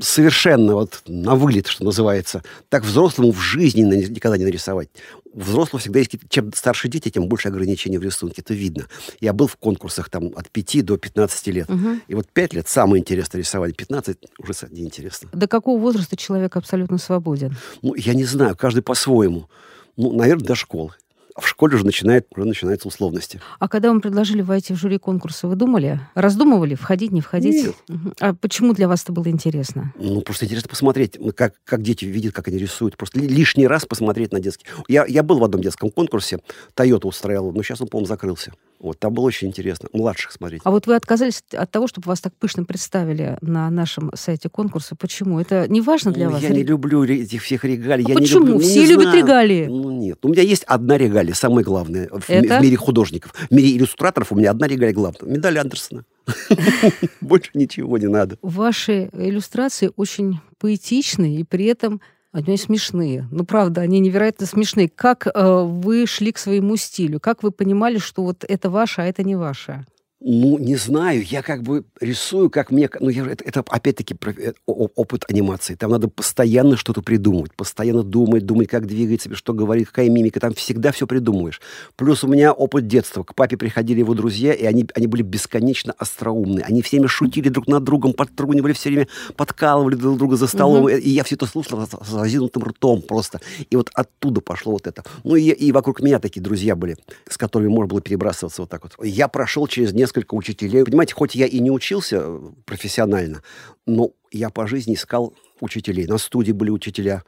совершенно 0.00 0.74
вот 0.74 1.02
на 1.06 1.34
вылет, 1.34 1.66
что 1.66 1.84
называется. 1.84 2.42
Так 2.68 2.84
взрослому 2.84 3.32
в 3.32 3.40
жизни 3.40 3.82
никогда 3.82 4.36
не 4.36 4.44
нарисовать. 4.44 4.88
У 5.32 5.40
взрослого 5.40 5.80
всегда 5.80 6.00
есть... 6.00 6.12
Чем 6.28 6.52
старше 6.52 6.88
дети, 6.88 7.08
тем 7.08 7.28
больше 7.28 7.48
ограничений 7.48 7.98
в 7.98 8.02
рисунке. 8.02 8.42
Это 8.42 8.54
видно. 8.54 8.86
Я 9.20 9.32
был 9.32 9.46
в 9.46 9.56
конкурсах 9.56 10.10
там 10.10 10.32
от 10.34 10.50
5 10.50 10.84
до 10.84 10.96
15 10.96 11.46
лет. 11.48 11.70
Угу. 11.70 11.88
И 12.08 12.14
вот 12.14 12.28
5 12.28 12.54
лет 12.54 12.68
самое 12.68 13.00
интересное 13.00 13.38
рисовать. 13.38 13.76
15 13.76 14.18
уже 14.38 14.52
неинтересно. 14.70 15.28
До 15.32 15.46
какого 15.46 15.80
возраста 15.80 16.16
человек 16.16 16.56
абсолютно 16.56 16.98
свободен? 16.98 17.56
Ну, 17.82 17.94
я 17.94 18.14
не 18.14 18.24
знаю. 18.24 18.56
Каждый 18.56 18.82
по-своему. 18.82 19.48
Ну, 19.96 20.12
наверное, 20.12 20.46
до 20.46 20.54
школы 20.54 20.94
в 21.36 21.46
школе 21.46 21.76
уже, 21.76 21.84
начинает, 21.84 22.26
уже 22.36 22.46
начинаются 22.46 22.88
условности. 22.88 23.40
А 23.58 23.68
когда 23.68 23.88
вам 23.88 24.00
предложили 24.00 24.42
войти 24.42 24.72
в 24.74 24.76
жюри 24.76 24.98
конкурса, 24.98 25.48
вы 25.48 25.56
думали? 25.56 26.00
Раздумывали, 26.14 26.74
входить, 26.74 27.12
не 27.12 27.20
входить? 27.20 27.66
Нет. 27.88 28.14
А 28.20 28.34
почему 28.34 28.74
для 28.74 28.88
вас 28.88 29.02
это 29.02 29.12
было 29.12 29.28
интересно? 29.28 29.92
Ну, 29.96 30.20
просто 30.22 30.46
интересно 30.46 30.68
посмотреть, 30.68 31.18
как, 31.34 31.54
как 31.64 31.82
дети 31.82 32.04
видят, 32.04 32.34
как 32.34 32.48
они 32.48 32.58
рисуют. 32.58 32.96
Просто 32.96 33.20
лишний 33.20 33.66
раз 33.66 33.86
посмотреть 33.86 34.32
на 34.32 34.40
детский. 34.40 34.66
Я, 34.88 35.04
я 35.06 35.22
был 35.22 35.38
в 35.38 35.44
одном 35.44 35.62
детском 35.62 35.90
конкурсе, 35.90 36.38
Toyota 36.76 37.06
устраивал, 37.06 37.52
но 37.52 37.62
сейчас 37.62 37.80
он, 37.80 37.88
по-моему, 37.88 38.06
закрылся. 38.06 38.52
Вот, 38.80 38.98
там 38.98 39.12
было 39.12 39.26
очень 39.26 39.48
интересно. 39.48 39.90
Младших 39.92 40.32
смотреть. 40.32 40.62
А 40.64 40.70
вот 40.70 40.86
вы 40.86 40.96
отказались 40.96 41.42
от 41.52 41.70
того, 41.70 41.86
чтобы 41.86 42.08
вас 42.08 42.20
так 42.20 42.34
пышно 42.34 42.64
представили 42.64 43.36
на 43.42 43.68
нашем 43.70 44.10
сайте 44.14 44.48
конкурса. 44.48 44.96
Почему? 44.96 45.38
Это 45.38 45.68
не 45.68 45.82
важно 45.82 46.12
для 46.12 46.26
ну, 46.26 46.32
вас? 46.32 46.42
Я 46.42 46.48
не 46.48 46.62
люблю 46.62 47.04
этих 47.04 47.42
всех 47.42 47.64
регалий. 47.64 48.06
А 48.06 48.08
я 48.08 48.14
почему? 48.14 48.40
Не 48.40 48.52
люблю, 48.52 48.64
Все 48.66 48.80
не 48.80 48.86
любят 48.86 49.08
знаю. 49.08 49.18
регалии. 49.18 49.66
Ну, 49.66 49.90
нет. 49.90 50.18
У 50.22 50.28
меня 50.28 50.42
есть 50.42 50.64
одна 50.64 50.96
регалия, 50.96 51.34
самая 51.34 51.62
главная 51.62 52.08
в, 52.08 52.28
Это? 52.30 52.58
в 52.58 52.62
мире 52.62 52.76
художников. 52.76 53.34
В 53.34 53.54
мире 53.54 53.76
иллюстраторов 53.76 54.32
у 54.32 54.36
меня 54.36 54.50
одна 54.50 54.66
регалия 54.66 54.94
главная. 54.94 55.30
Медаль 55.30 55.58
Андерсона. 55.58 56.06
Больше 57.20 57.50
ничего 57.52 57.98
не 57.98 58.06
надо. 58.06 58.38
Ваши 58.40 59.10
иллюстрации 59.12 59.90
очень 59.96 60.40
поэтичны 60.58 61.36
и 61.36 61.44
при 61.44 61.66
этом 61.66 62.00
они 62.32 62.56
смешные. 62.56 63.26
Ну, 63.30 63.44
правда, 63.44 63.80
они 63.80 63.98
невероятно 63.98 64.46
смешные. 64.46 64.88
Как 64.88 65.26
э, 65.26 65.62
вы 65.64 66.06
шли 66.06 66.32
к 66.32 66.38
своему 66.38 66.76
стилю? 66.76 67.18
Как 67.18 67.42
вы 67.42 67.50
понимали, 67.50 67.98
что 67.98 68.22
вот 68.22 68.44
это 68.46 68.70
ваше, 68.70 69.02
а 69.02 69.06
это 69.06 69.24
не 69.24 69.36
ваше? 69.36 69.84
Ну, 70.22 70.58
не 70.58 70.76
знаю, 70.76 71.22
я 71.24 71.40
как 71.40 71.62
бы 71.62 71.82
рисую, 71.98 72.50
как 72.50 72.70
мне... 72.70 72.90
Ну, 73.00 73.08
я, 73.08 73.24
это, 73.24 73.42
это 73.42 73.64
опять-таки 73.66 74.14
э, 74.36 74.52
опыт 74.66 75.24
анимации. 75.30 75.76
Там 75.76 75.90
надо 75.90 76.08
постоянно 76.08 76.76
что-то 76.76 77.00
придумывать, 77.00 77.54
постоянно 77.54 78.02
думать, 78.02 78.44
думать, 78.44 78.68
как 78.68 78.86
двигается, 78.86 79.34
что 79.34 79.54
говорит, 79.54 79.88
какая 79.88 80.10
мимика. 80.10 80.38
Там 80.38 80.52
всегда 80.52 80.92
все 80.92 81.06
придумываешь. 81.06 81.62
Плюс 81.96 82.22
у 82.22 82.28
меня 82.28 82.52
опыт 82.52 82.86
детства. 82.86 83.22
К 83.22 83.34
папе 83.34 83.56
приходили 83.56 84.00
его 84.00 84.12
друзья, 84.12 84.52
и 84.52 84.66
они, 84.66 84.86
они 84.94 85.06
были 85.06 85.22
бесконечно 85.22 85.94
остроумные. 85.96 86.66
Они 86.66 86.82
всеми 86.82 87.06
шутили 87.06 87.48
друг 87.48 87.66
над 87.66 87.82
другом, 87.82 88.12
подтрунивали 88.12 88.74
все 88.74 88.90
время, 88.90 89.08
подкалывали 89.36 89.94
друг 89.94 90.18
друга 90.18 90.36
за 90.36 90.48
столом. 90.48 90.82
Угу. 90.84 90.88
И 90.90 91.08
я 91.08 91.24
все 91.24 91.36
это 91.36 91.46
слушал 91.46 91.80
с 91.80 92.12
разинутым 92.12 92.64
ртом 92.64 93.00
просто. 93.00 93.40
И 93.70 93.74
вот 93.74 93.88
оттуда 93.94 94.42
пошло 94.42 94.72
вот 94.72 94.86
это. 94.86 95.02
Ну, 95.24 95.36
и, 95.36 95.48
и 95.48 95.72
вокруг 95.72 96.02
меня 96.02 96.18
такие 96.18 96.42
друзья 96.42 96.76
были, 96.76 96.98
с 97.26 97.38
которыми 97.38 97.68
можно 97.68 97.88
было 97.88 98.02
перебрасываться 98.02 98.60
вот 98.60 98.68
так 98.68 98.82
вот. 98.82 99.02
Я 99.02 99.26
прошел 99.26 99.66
через 99.66 99.94
несколько 99.94 100.09
несколько 100.10 100.34
учителей. 100.34 100.84
Понимаете, 100.84 101.14
хоть 101.14 101.34
я 101.34 101.46
и 101.46 101.60
не 101.60 101.70
учился 101.70 102.16
э, 102.20 102.40
профессионально, 102.64 103.42
но 103.86 104.10
я 104.32 104.50
по 104.50 104.66
жизни 104.66 104.94
искал 104.94 105.34
учителей. 105.60 106.06
На 106.06 106.18
студии 106.18 106.52
были 106.52 106.70
учителя 106.70 107.22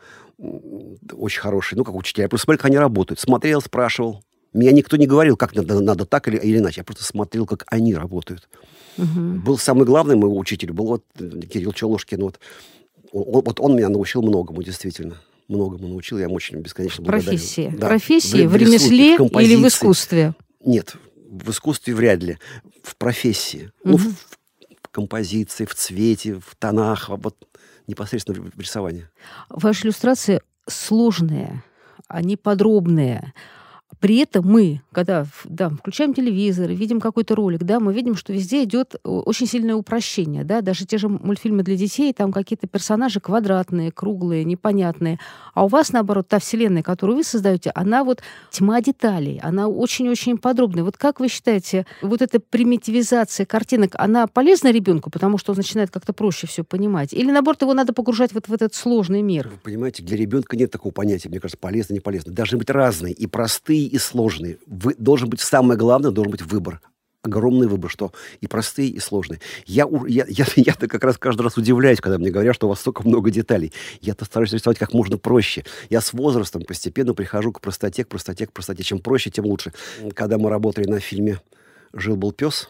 очень 1.12 1.40
хорошие, 1.40 1.76
ну, 1.76 1.84
как 1.84 1.94
учителя. 1.94 2.24
Я 2.24 2.28
просто 2.28 2.44
смотрел, 2.44 2.58
как 2.58 2.66
они 2.66 2.78
работают. 2.78 3.20
Смотрел, 3.20 3.60
спрашивал. 3.60 4.24
Меня 4.52 4.72
никто 4.72 4.96
не 4.96 5.06
говорил, 5.06 5.36
как 5.36 5.54
надо, 5.54 5.80
надо 5.80 6.04
так 6.04 6.28
или, 6.28 6.36
или 6.36 6.58
иначе. 6.58 6.80
Я 6.80 6.84
просто 6.84 7.04
смотрел, 7.04 7.46
как 7.46 7.64
они 7.68 7.94
работают. 7.94 8.48
Угу. 8.98 9.20
Был 9.44 9.58
самый 9.58 9.86
главный 9.86 10.16
мой 10.16 10.28
учитель, 10.28 10.72
был 10.72 10.86
вот 10.86 11.04
Кирилл 11.16 11.72
Челушкин. 11.72 12.20
Вот 12.20 12.40
он, 13.12 13.42
вот 13.44 13.60
он 13.60 13.76
меня 13.76 13.88
научил 13.88 14.22
многому, 14.22 14.62
действительно. 14.62 15.22
Многому 15.48 15.88
научил, 15.88 16.18
я 16.18 16.24
ему 16.24 16.34
очень 16.34 16.56
бесконечно 16.58 17.04
благодарен. 17.04 17.38
Профессия. 17.38 17.74
Да. 17.78 17.86
Профессии 17.88 18.46
в, 18.46 18.50
в 18.50 18.56
ремесле 18.56 19.16
в 19.18 19.38
или 19.40 19.56
в 19.56 19.66
искусстве? 19.66 20.34
Нет, 20.64 20.96
в 21.32 21.50
искусстве 21.50 21.94
вряд 21.94 22.22
ли. 22.22 22.38
В 22.82 22.96
профессии. 22.96 23.72
Угу. 23.84 23.90
Ну, 23.90 23.96
в, 23.96 24.02
в 24.82 24.88
композиции, 24.90 25.64
в 25.64 25.74
цвете, 25.74 26.34
в 26.34 26.54
тонах, 26.58 27.08
вот 27.08 27.36
непосредственно 27.86 28.50
в 28.54 28.60
рисовании. 28.60 29.08
Ваши 29.48 29.86
иллюстрации 29.86 30.42
сложные, 30.68 31.62
они 32.08 32.36
подробные. 32.36 33.32
При 34.02 34.16
этом 34.16 34.44
мы, 34.44 34.82
когда 34.90 35.26
да, 35.44 35.70
включаем 35.70 36.12
телевизор, 36.12 36.72
видим 36.72 37.00
какой-то 37.00 37.36
ролик, 37.36 37.62
да, 37.62 37.78
мы 37.78 37.94
видим, 37.94 38.16
что 38.16 38.32
везде 38.32 38.64
идет 38.64 38.96
э, 38.96 39.08
очень 39.08 39.46
сильное 39.46 39.76
упрощение. 39.76 40.42
Да? 40.42 40.60
Даже 40.60 40.86
те 40.86 40.98
же 40.98 41.08
мультфильмы 41.08 41.62
для 41.62 41.76
детей, 41.76 42.12
там 42.12 42.32
какие-то 42.32 42.66
персонажи 42.66 43.20
квадратные, 43.20 43.92
круглые, 43.92 44.42
непонятные. 44.42 45.20
А 45.54 45.64
у 45.64 45.68
вас, 45.68 45.92
наоборот, 45.92 46.26
та 46.26 46.40
вселенная, 46.40 46.82
которую 46.82 47.18
вы 47.18 47.22
создаете, 47.22 47.70
она 47.76 48.02
вот 48.02 48.22
тьма 48.50 48.80
деталей, 48.80 49.38
она 49.40 49.68
очень-очень 49.68 50.36
подробная. 50.36 50.82
Вот 50.82 50.96
как 50.96 51.20
вы 51.20 51.28
считаете, 51.28 51.86
вот 52.02 52.22
эта 52.22 52.40
примитивизация 52.40 53.46
картинок, 53.46 53.92
она 53.94 54.26
полезна 54.26 54.72
ребенку, 54.72 55.10
потому 55.10 55.38
что 55.38 55.52
он 55.52 55.58
начинает 55.58 55.92
как-то 55.92 56.12
проще 56.12 56.48
все 56.48 56.64
понимать? 56.64 57.12
Или, 57.12 57.30
наоборот, 57.30 57.62
его 57.62 57.72
надо 57.72 57.92
погружать 57.92 58.32
вот 58.32 58.48
в 58.48 58.52
этот 58.52 58.74
сложный 58.74 59.22
мир? 59.22 59.48
Вы 59.48 59.58
понимаете, 59.58 60.02
для 60.02 60.16
ребенка 60.16 60.56
нет 60.56 60.72
такого 60.72 60.90
понятия, 60.90 61.28
мне 61.28 61.38
кажется, 61.38 61.58
полезно, 61.58 61.94
не 61.94 62.00
полезно. 62.00 62.32
Должны 62.32 62.58
быть 62.58 62.68
разные 62.68 63.14
и 63.14 63.28
простые, 63.28 63.91
и 63.92 63.98
сложные. 63.98 64.58
Вы, 64.66 64.94
должен 64.96 65.28
быть 65.28 65.40
самое 65.40 65.78
главное, 65.78 66.10
должен 66.10 66.30
быть 66.30 66.42
выбор 66.42 66.80
огромный 67.22 67.68
выбор, 67.68 67.88
что 67.88 68.12
и 68.40 68.48
простые, 68.48 68.88
и 68.88 68.98
сложные. 68.98 69.40
Я, 69.64 69.88
я, 70.08 70.26
я, 70.28 70.44
я-то 70.56 70.88
как 70.88 71.04
раз 71.04 71.18
каждый 71.18 71.42
раз 71.42 71.56
удивляюсь, 71.56 72.00
когда 72.00 72.18
мне 72.18 72.30
говорят, 72.30 72.54
что 72.54 72.66
у 72.66 72.70
вас 72.70 72.80
столько 72.80 73.06
много 73.06 73.30
деталей. 73.30 73.72
Я-то 74.00 74.24
стараюсь 74.24 74.52
рисовать 74.52 74.78
как 74.78 74.92
можно 74.92 75.18
проще. 75.18 75.64
Я 75.88 76.00
с 76.00 76.12
возрастом 76.12 76.64
постепенно 76.64 77.14
прихожу 77.14 77.52
к 77.52 77.60
простоте, 77.60 78.04
к 78.04 78.08
простоте, 78.08 78.46
к 78.46 78.52
простоте. 78.52 78.82
Чем 78.82 78.98
проще, 78.98 79.30
тем 79.30 79.44
лучше. 79.44 79.72
Когда 80.14 80.36
мы 80.36 80.50
работали 80.50 80.88
на 80.88 80.98
фильме 80.98 81.40
«Жил-был 81.92 82.32
пес», 82.32 82.68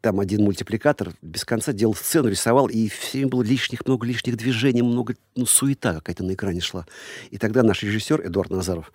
там 0.00 0.20
один 0.20 0.44
мультипликатор 0.44 1.12
без 1.22 1.44
конца 1.44 1.72
делал 1.72 1.94
сцену, 1.94 2.28
рисовал, 2.28 2.68
и 2.68 2.88
все 2.88 3.18
время 3.18 3.30
было 3.30 3.42
лишних, 3.42 3.84
много 3.86 4.06
лишних 4.06 4.36
движений, 4.36 4.82
много, 4.82 5.14
ну, 5.34 5.44
суета 5.44 5.94
какая-то 5.94 6.24
на 6.24 6.34
экране 6.34 6.60
шла. 6.60 6.86
И 7.30 7.38
тогда 7.38 7.62
наш 7.62 7.82
режиссер 7.82 8.26
Эдуард 8.26 8.50
Назаров 8.50 8.92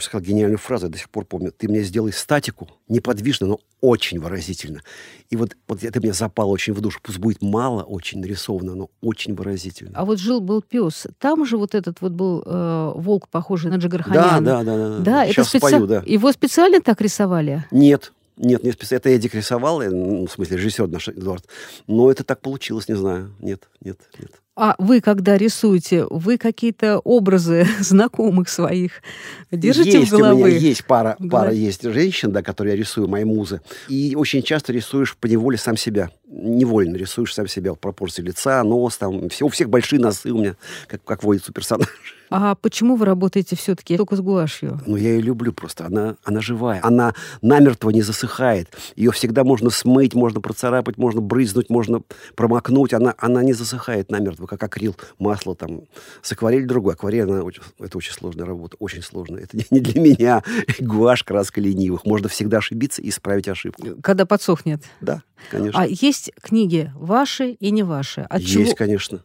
сказал 0.00 0.24
гениальную 0.24 0.58
фразу, 0.58 0.86
я 0.86 0.92
до 0.92 0.98
сих 0.98 1.08
пор 1.08 1.24
помню, 1.24 1.52
ты 1.52 1.68
мне 1.68 1.82
сделай 1.82 2.12
статику, 2.12 2.68
неподвижно, 2.88 3.46
но 3.46 3.60
очень 3.80 4.18
выразительно. 4.18 4.82
И 5.30 5.36
вот, 5.36 5.56
вот 5.68 5.84
это 5.84 6.00
мне 6.00 6.12
запало 6.12 6.50
очень 6.50 6.72
в 6.72 6.80
душу. 6.80 6.98
Пусть 7.02 7.18
будет 7.18 7.42
мало 7.42 7.82
очень 7.82 8.20
нарисовано, 8.20 8.74
но 8.74 8.90
очень 9.00 9.34
выразительно. 9.34 9.92
А 9.94 10.04
вот 10.04 10.18
жил-был 10.18 10.62
пес. 10.62 11.06
Там 11.18 11.44
же 11.46 11.56
вот 11.58 11.74
этот 11.74 12.00
вот 12.00 12.12
был 12.12 12.42
э, 12.44 12.92
волк, 12.96 13.28
похожий 13.28 13.70
на 13.70 13.76
Джигарханяна. 13.76 14.40
Да, 14.40 14.64
да, 14.64 14.76
да. 14.76 14.88
Да, 14.88 14.98
да. 14.98 15.26
Сейчас 15.26 15.48
это 15.48 15.58
специ... 15.58 15.66
спою, 15.68 15.86
да. 15.86 16.02
Его 16.06 16.32
специально 16.32 16.80
так 16.80 17.00
рисовали? 17.00 17.64
Нет, 17.70 18.12
нет, 18.36 18.62
не 18.64 18.72
специально. 18.72 19.00
Это 19.00 19.10
Эдик 19.10 19.34
рисовал, 19.34 19.80
ну, 19.82 20.26
в 20.26 20.30
смысле, 20.30 20.56
режиссер 20.56 20.88
наш 20.88 21.08
Эдуард. 21.08 21.46
Но 21.86 22.10
это 22.10 22.24
так 22.24 22.40
получилось, 22.40 22.88
не 22.88 22.96
знаю. 22.96 23.34
Нет, 23.40 23.68
нет, 23.80 23.98
нет. 24.18 24.32
А 24.56 24.76
вы, 24.78 25.00
когда 25.00 25.36
рисуете, 25.36 26.06
вы 26.10 26.38
какие-то 26.38 27.00
образы 27.00 27.66
знакомых 27.80 28.48
своих 28.48 29.02
держите 29.50 29.98
есть 29.98 30.12
в 30.12 30.16
голове? 30.16 30.44
У 30.44 30.46
меня 30.46 30.56
есть 30.56 30.84
пара, 30.84 31.16
да. 31.18 31.28
пара 31.28 31.52
есть 31.52 31.82
женщин, 31.82 32.30
да, 32.30 32.42
которые 32.42 32.74
я 32.74 32.78
рисую, 32.78 33.08
мои 33.08 33.24
музы. 33.24 33.60
И 33.88 34.14
очень 34.16 34.42
часто 34.42 34.72
рисуешь 34.72 35.16
по 35.16 35.26
неволе 35.26 35.58
сам 35.58 35.76
себя. 35.76 36.10
Невольно 36.28 36.96
рисуешь 36.96 37.34
сам 37.34 37.48
себя. 37.48 37.74
Пропорции 37.74 38.22
лица, 38.22 38.62
нос, 38.62 38.96
там, 38.96 39.28
все, 39.28 39.44
у 39.44 39.48
всех 39.48 39.70
большие 39.70 40.00
носы 40.00 40.30
у 40.30 40.38
меня, 40.38 40.54
как, 40.86 41.02
как 41.02 41.24
водится 41.24 41.50
у 41.50 41.54
персонажа. 41.54 41.90
А 42.36 42.56
почему 42.56 42.96
вы 42.96 43.06
работаете 43.06 43.54
все-таки 43.54 43.96
только 43.96 44.16
с 44.16 44.20
гуашью? 44.20 44.80
Ну, 44.86 44.96
я 44.96 45.10
ее 45.10 45.20
люблю 45.20 45.52
просто. 45.52 45.86
Она, 45.86 46.16
она 46.24 46.40
живая. 46.40 46.80
Она 46.82 47.14
намертво 47.42 47.90
не 47.90 48.02
засыхает. 48.02 48.68
Ее 48.96 49.12
всегда 49.12 49.44
можно 49.44 49.70
смыть, 49.70 50.14
можно 50.14 50.40
процарапать, 50.40 50.96
можно 50.96 51.20
брызнуть, 51.20 51.70
можно 51.70 52.02
промокнуть. 52.34 52.92
Она, 52.92 53.14
она 53.18 53.44
не 53.44 53.52
засыхает 53.52 54.10
намертво, 54.10 54.43
как 54.46 54.62
акрил, 54.62 54.96
масло 55.18 55.54
там. 55.54 55.82
С 56.22 56.32
акварель 56.32 56.66
другой. 56.66 56.94
Акварель, 56.94 57.22
она 57.22 57.42
очень, 57.42 57.62
это 57.78 57.98
очень 57.98 58.12
сложная 58.12 58.46
работа. 58.46 58.76
Очень 58.78 59.02
сложная. 59.02 59.42
Это 59.42 59.56
не, 59.56 59.66
не 59.70 59.80
для 59.80 60.00
меня. 60.00 60.42
Гуашь, 60.80 61.24
краска 61.24 61.60
ленивых. 61.60 62.04
Можно 62.04 62.28
всегда 62.28 62.58
ошибиться 62.58 63.02
и 63.02 63.08
исправить 63.08 63.48
ошибку. 63.48 64.00
Когда 64.02 64.26
подсохнет? 64.26 64.82
Да, 65.00 65.22
конечно. 65.50 65.80
А 65.80 65.86
есть 65.86 66.32
книги 66.40 66.90
ваши 66.94 67.52
и 67.52 67.70
не 67.70 67.82
ваши? 67.82 68.22
От 68.22 68.40
есть, 68.40 68.52
чего... 68.52 68.74
конечно 68.74 69.22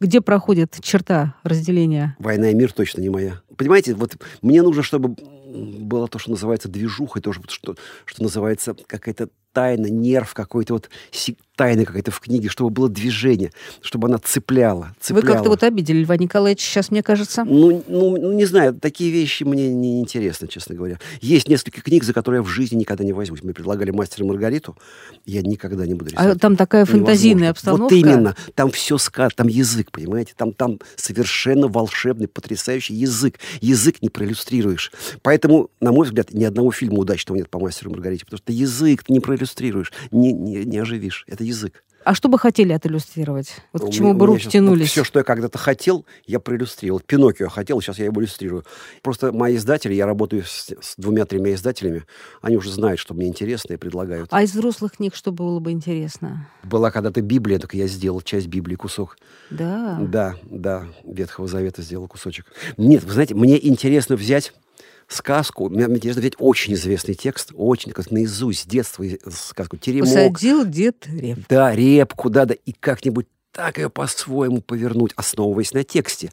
где 0.00 0.20
проходит 0.20 0.76
черта 0.80 1.34
разделения? 1.42 2.16
«Война 2.18 2.50
и 2.50 2.54
мир» 2.54 2.72
точно 2.72 3.00
не 3.00 3.08
моя. 3.08 3.40
Понимаете, 3.56 3.94
вот 3.94 4.16
мне 4.42 4.62
нужно, 4.62 4.82
чтобы 4.82 5.16
было 5.54 6.08
то, 6.08 6.18
что 6.18 6.30
называется 6.30 6.68
движухой, 6.68 7.22
тоже, 7.22 7.40
что, 7.48 7.76
что 8.04 8.22
называется 8.22 8.74
какая-то 8.86 9.28
тайна, 9.52 9.86
нерв 9.86 10.34
какой-то, 10.34 10.74
вот 10.74 10.90
тайна 11.54 11.84
какая-то 11.84 12.10
в 12.10 12.18
книге, 12.18 12.48
чтобы 12.48 12.70
было 12.70 12.88
движение, 12.88 13.52
чтобы 13.80 14.08
она 14.08 14.18
цепляла. 14.18 14.96
цепляла. 15.00 15.24
Вы 15.24 15.32
как-то 15.32 15.48
вот 15.48 15.62
обидели 15.62 16.02
Льва 16.02 16.16
Николаевича 16.16 16.66
сейчас, 16.66 16.90
мне 16.90 17.04
кажется. 17.04 17.44
Ну, 17.44 17.84
ну, 17.86 18.16
ну, 18.18 18.32
не 18.32 18.46
знаю, 18.46 18.74
такие 18.74 19.12
вещи 19.12 19.44
мне 19.44 19.72
не 19.72 20.00
интересны, 20.00 20.48
честно 20.48 20.74
говоря. 20.74 20.98
Есть 21.20 21.48
несколько 21.48 21.80
книг, 21.80 22.02
за 22.02 22.12
которые 22.12 22.40
я 22.40 22.42
в 22.42 22.48
жизни 22.48 22.78
никогда 22.78 23.04
не 23.04 23.12
возьмусь. 23.12 23.44
Мы 23.44 23.54
предлагали 23.54 23.92
«Мастера 23.92 24.26
Маргариту», 24.26 24.76
я 25.24 25.42
никогда 25.44 25.86
не 25.86 25.94
буду 25.94 26.10
а 26.10 26.12
рисовать. 26.12 26.36
А 26.36 26.38
там 26.38 26.56
такая 26.56 26.84
фантазийная 26.84 27.50
обстановка? 27.50 27.82
Вот 27.84 27.92
именно. 27.92 28.36
Там 28.54 28.70
все 28.70 28.98
сказано, 28.98 29.32
там 29.36 29.48
язык, 29.48 29.90
понимаете? 29.90 30.32
Там, 30.36 30.52
там 30.52 30.80
совершенно 30.96 31.68
волшебный, 31.68 32.28
потрясающий 32.28 32.94
язык. 32.94 33.38
Язык 33.60 34.02
не 34.02 34.08
проиллюстрируешь. 34.08 34.92
Поэтому, 35.22 35.70
на 35.80 35.92
мой 35.92 36.06
взгляд, 36.06 36.32
ни 36.32 36.44
одного 36.44 36.72
фильма 36.72 36.98
удачного 36.98 37.36
нет 37.36 37.48
по 37.48 37.58
«Мастеру 37.58 37.90
Маргарите», 37.90 38.24
потому 38.24 38.38
что 38.38 38.52
язык 38.52 39.04
ты 39.04 39.12
не 39.12 39.20
проиллюстрируешь 39.20 39.34
проиллюстрируешь, 39.34 39.92
не, 40.10 40.32
не, 40.32 40.64
не 40.64 40.78
оживишь. 40.78 41.24
Это 41.28 41.44
язык. 41.44 41.84
А 42.04 42.14
что 42.14 42.28
бы 42.28 42.38
хотели 42.38 42.72
отлюстрировать? 42.72 43.62
Вот 43.72 43.86
к 43.86 43.90
чему 43.90 44.12
бы 44.12 44.26
руки 44.26 44.48
тянулись? 44.48 44.90
Все, 44.90 45.04
что 45.04 45.20
я 45.20 45.24
когда-то 45.24 45.58
хотел, 45.58 46.04
я 46.26 46.38
проиллюстрировал. 46.38 47.00
Пиноккио 47.00 47.48
хотел, 47.48 47.80
сейчас 47.80 47.98
я 47.98 48.04
его 48.04 48.20
иллюстрирую. 48.20 48.64
Просто 49.02 49.32
мои 49.32 49.56
издатели, 49.56 49.94
я 49.94 50.04
работаю 50.04 50.42
с, 50.44 50.70
с 50.80 50.96
двумя-тремя 50.96 51.54
издателями, 51.54 52.04
они 52.42 52.56
уже 52.56 52.70
знают, 52.70 53.00
что 53.00 53.14
мне 53.14 53.26
интересно 53.26 53.72
и 53.72 53.76
предлагают. 53.76 54.28
А 54.30 54.42
из 54.42 54.52
взрослых 54.52 54.92
книг 54.92 55.14
что 55.14 55.32
было 55.32 55.60
бы 55.60 55.72
интересно? 55.72 56.46
Была 56.62 56.90
когда-то 56.90 57.22
Библия, 57.22 57.58
только 57.58 57.76
я 57.76 57.86
сделал 57.86 58.20
часть 58.20 58.48
Библии, 58.48 58.76
кусок. 58.76 59.16
Да? 59.50 59.98
Да, 60.00 60.36
да, 60.44 60.84
Ветхого 61.04 61.48
Завета 61.48 61.80
сделал 61.82 62.06
кусочек. 62.06 62.46
Нет, 62.76 63.02
вы 63.04 63.12
знаете, 63.12 63.34
мне 63.34 63.66
интересно 63.66 64.16
взять 64.16 64.52
сказку. 65.08 65.68
Мне 65.68 65.84
интересно 65.84 66.20
взять 66.20 66.34
очень 66.38 66.74
известный 66.74 67.14
текст, 67.14 67.52
очень, 67.54 67.92
как 67.92 68.10
наизусть, 68.10 68.62
с 68.62 68.66
детства 68.66 69.04
сказку 69.30 69.76
«Теремок». 69.76 70.08
Посадил 70.08 70.64
дед 70.64 71.06
репку. 71.06 71.44
Да, 71.48 71.74
репку, 71.74 72.30
да, 72.30 72.44
да, 72.44 72.54
и 72.54 72.72
как-нибудь 72.72 73.26
так 73.52 73.78
ее 73.78 73.88
по-своему 73.88 74.60
повернуть, 74.60 75.12
основываясь 75.16 75.72
на 75.72 75.84
тексте 75.84 76.32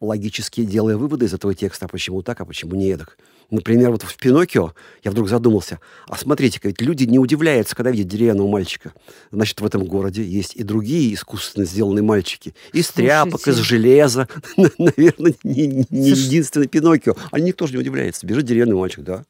логически 0.00 0.64
делая 0.64 0.96
выводы 0.96 1.26
из 1.26 1.34
этого 1.34 1.54
текста, 1.54 1.86
а 1.86 1.88
почему 1.88 2.22
так, 2.22 2.40
а 2.40 2.44
почему 2.44 2.74
не 2.74 2.96
так. 2.96 3.16
Например, 3.50 3.90
вот 3.90 4.02
в 4.02 4.16
«Пиноккио» 4.16 4.74
я 5.02 5.10
вдруг 5.10 5.28
задумался, 5.28 5.80
а 6.06 6.16
смотрите-ка, 6.16 6.68
ведь 6.68 6.80
люди 6.80 7.04
не 7.04 7.18
удивляются, 7.18 7.74
когда 7.74 7.90
видят 7.90 8.06
деревянного 8.06 8.48
мальчика. 8.48 8.92
Значит, 9.32 9.60
в 9.60 9.66
этом 9.66 9.84
городе 9.84 10.22
есть 10.22 10.54
и 10.54 10.62
другие 10.62 11.12
искусственно 11.12 11.66
сделанные 11.66 12.04
мальчики. 12.04 12.54
Из 12.72 12.86
Слушайте. 12.86 12.94
тряпок, 12.94 13.48
из 13.48 13.56
железа. 13.56 14.28
Наверное, 14.78 15.34
не, 15.42 15.86
не 15.90 16.10
единственный 16.10 16.68
«Пиноккио». 16.68 17.16
А 17.32 17.40
никто 17.40 17.66
же 17.66 17.72
не 17.72 17.80
удивляется. 17.80 18.24
Бежит 18.24 18.44
деревянный 18.44 18.76
мальчик, 18.76 19.04
да. 19.04 19.24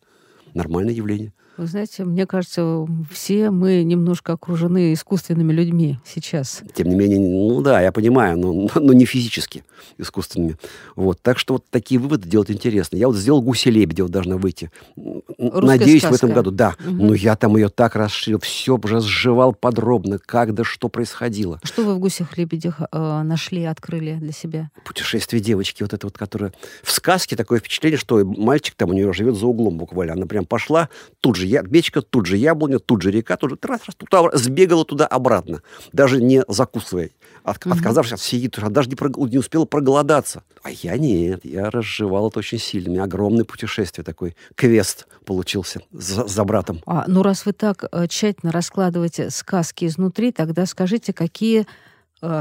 Нормальное 0.52 0.92
явление. 0.92 1.32
Вы 1.56 1.66
знаете, 1.66 2.04
мне 2.04 2.26
кажется, 2.26 2.86
все 3.10 3.50
мы 3.50 3.82
немножко 3.82 4.32
окружены 4.32 4.92
искусственными 4.94 5.52
людьми 5.52 5.98
сейчас. 6.06 6.62
Тем 6.74 6.88
не 6.88 6.96
менее, 6.96 7.20
ну 7.20 7.60
да, 7.60 7.82
я 7.82 7.92
понимаю, 7.92 8.38
но, 8.38 8.68
но 8.74 8.92
не 8.92 9.04
физически 9.04 9.62
искусственными. 9.98 10.56
Вот. 10.96 11.20
Так 11.20 11.38
что 11.38 11.54
вот 11.54 11.64
такие 11.70 12.00
выводы 12.00 12.28
делать 12.28 12.50
интересно. 12.50 12.96
Я 12.96 13.08
вот 13.08 13.16
сделал 13.16 13.42
«Гуся 13.42 13.70
лебедя», 13.70 14.04
вот 14.04 14.12
должна 14.12 14.36
выйти. 14.36 14.70
Русская 14.96 15.78
Надеюсь, 15.78 16.02
сказка. 16.02 16.12
в 16.12 16.16
этом 16.16 16.32
году. 16.32 16.50
Да. 16.50 16.76
Угу. 16.80 16.90
Но 16.90 17.14
я 17.14 17.36
там 17.36 17.56
ее 17.56 17.68
так 17.68 17.96
расширил, 17.96 18.40
все 18.40 18.78
разжевал 18.82 19.52
подробно, 19.52 20.18
как 20.18 20.54
да 20.54 20.64
что 20.64 20.88
происходило. 20.88 21.60
Что 21.62 21.84
вы 21.84 21.94
в 21.94 21.98
«Гусях 21.98 22.38
лебедях» 22.38 22.80
э, 22.80 23.22
нашли, 23.22 23.64
открыли 23.64 24.14
для 24.14 24.32
себя? 24.32 24.70
Путешествие 24.84 25.42
девочки, 25.42 25.82
вот 25.82 25.92
это 25.92 26.06
вот, 26.06 26.16
которая... 26.16 26.52
В 26.82 26.90
сказке 26.90 27.36
такое 27.36 27.58
впечатление, 27.58 27.98
что 27.98 28.24
мальчик 28.24 28.74
там 28.76 28.90
у 28.90 28.92
нее 28.92 29.12
живет 29.12 29.36
за 29.36 29.46
углом 29.46 29.76
буквально. 29.76 30.14
Она 30.14 30.26
прям 30.26 30.46
пошла, 30.46 30.88
тут 31.20 31.36
же 31.36 31.49
я, 31.50 31.62
мечка, 31.62 32.00
тут 32.00 32.26
же 32.26 32.36
яблоня, 32.36 32.78
тут 32.78 33.02
же 33.02 33.10
река, 33.10 33.36
тут 33.36 33.50
же 33.50 33.58
раз, 33.62 33.80
раз, 33.86 33.94
туда, 33.96 34.30
сбегала 34.36 34.84
туда-обратно, 34.84 35.62
даже 35.92 36.22
не 36.22 36.44
закусывая, 36.48 37.10
от, 37.42 37.66
угу. 37.66 37.74
отказавшись 37.74 38.14
от 38.14 38.20
всей 38.20 38.40
еды, 38.40 38.60
даже 38.70 38.88
не, 38.88 38.94
прог, 38.94 39.16
не 39.16 39.38
успела 39.38 39.64
проголодаться. 39.64 40.42
А 40.62 40.70
я 40.70 40.96
нет, 40.96 41.44
я 41.44 41.70
разжевал 41.70 42.28
это 42.28 42.38
очень 42.38 42.58
сильно. 42.58 42.90
У 42.90 42.92
меня 42.92 43.04
огромное 43.04 43.44
путешествие 43.44 44.04
такой, 44.04 44.36
квест 44.54 45.06
получился 45.24 45.80
за, 45.92 46.26
за 46.26 46.44
братом. 46.44 46.82
А, 46.86 47.04
ну, 47.06 47.22
раз 47.22 47.46
вы 47.46 47.52
так 47.52 47.84
э, 47.90 48.06
тщательно 48.08 48.52
раскладываете 48.52 49.30
сказки 49.30 49.86
изнутри, 49.86 50.32
тогда 50.32 50.66
скажите, 50.66 51.12
какие 51.12 51.66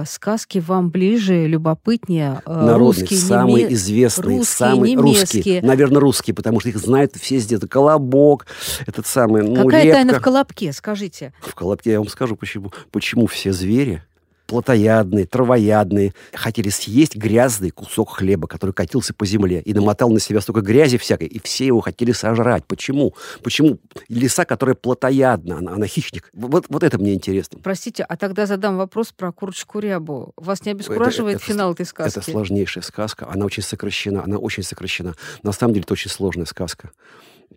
сказки 0.06 0.60
вам 0.60 0.90
ближе, 0.90 1.48
любопытнее? 1.48 2.42
Э, 2.46 2.50
Народные, 2.52 2.78
русские, 2.78 3.20
самые 3.20 3.64
неме... 3.64 3.74
известные, 3.74 4.38
русские, 4.40 4.68
самые 4.68 4.96
немецкие. 4.96 5.40
русские. 5.42 5.62
Наверное, 5.62 6.00
русские, 6.00 6.34
потому 6.34 6.60
что 6.60 6.70
их 6.70 6.78
знают 6.78 7.16
все 7.16 7.38
здесь. 7.40 7.58
Это 7.60 7.68
колобок, 7.68 8.46
этот 8.86 9.08
самый, 9.08 9.44
ну, 9.44 9.66
Какая 9.66 9.84
репка. 9.84 9.98
тайна 9.98 10.14
в 10.20 10.22
колобке, 10.22 10.74
скажите? 10.74 11.34
В 11.42 11.56
колобке 11.56 11.92
я 11.92 12.00
вам 12.00 12.08
скажу, 12.10 12.36
почему. 12.36 12.72
Почему 12.92 13.28
все 13.28 13.54
звери 13.54 14.04
плотоядные, 14.50 15.28
травоядные, 15.28 16.16
хотели 16.34 16.70
съесть 16.70 17.16
грязный 17.16 17.70
кусок 17.70 18.16
хлеба, 18.18 18.48
который 18.48 18.72
катился 18.72 19.14
по 19.14 19.24
земле 19.28 19.62
и 19.62 19.76
намотал 19.76 20.10
на 20.10 20.20
себя 20.20 20.42
столько 20.42 20.62
грязи 20.62 20.98
всякой, 20.98 21.28
и 21.28 21.40
все 21.40 21.68
его 21.68 21.82
хотели 21.82 22.14
сожрать. 22.14 22.66
Почему? 22.66 23.14
Почему 23.44 23.78
лиса, 24.08 24.46
которая 24.46 24.76
плотоядна, 24.76 25.60
она, 25.60 25.74
она 25.74 25.86
хищник? 25.86 26.32
Вот, 26.34 26.66
вот 26.68 26.82
это 26.82 26.98
мне 26.98 27.14
интересно. 27.14 27.60
Простите, 27.62 28.04
а 28.04 28.18
тогда 28.18 28.48
задам 28.48 28.78
вопрос 28.78 29.12
про 29.12 29.32
курочку 29.32 29.78
рябу. 29.78 30.34
Вас 30.36 30.66
не 30.66 30.72
обескураживает 30.72 31.36
это, 31.36 31.46
это, 31.46 31.54
финал 31.54 31.74
этой 31.74 31.86
сказки? 31.86 32.18
Это 32.18 32.32
сложнейшая 32.32 32.84
сказка. 32.84 33.28
Она 33.30 33.46
очень 33.46 33.62
сокращена. 33.62 34.24
Она 34.24 34.38
очень 34.38 34.64
сокращена. 34.64 35.14
На 35.44 35.52
самом 35.52 35.76
деле, 35.76 35.84
это 35.84 35.94
очень 35.94 36.10
сложная 36.10 36.46
сказка. 36.46 36.90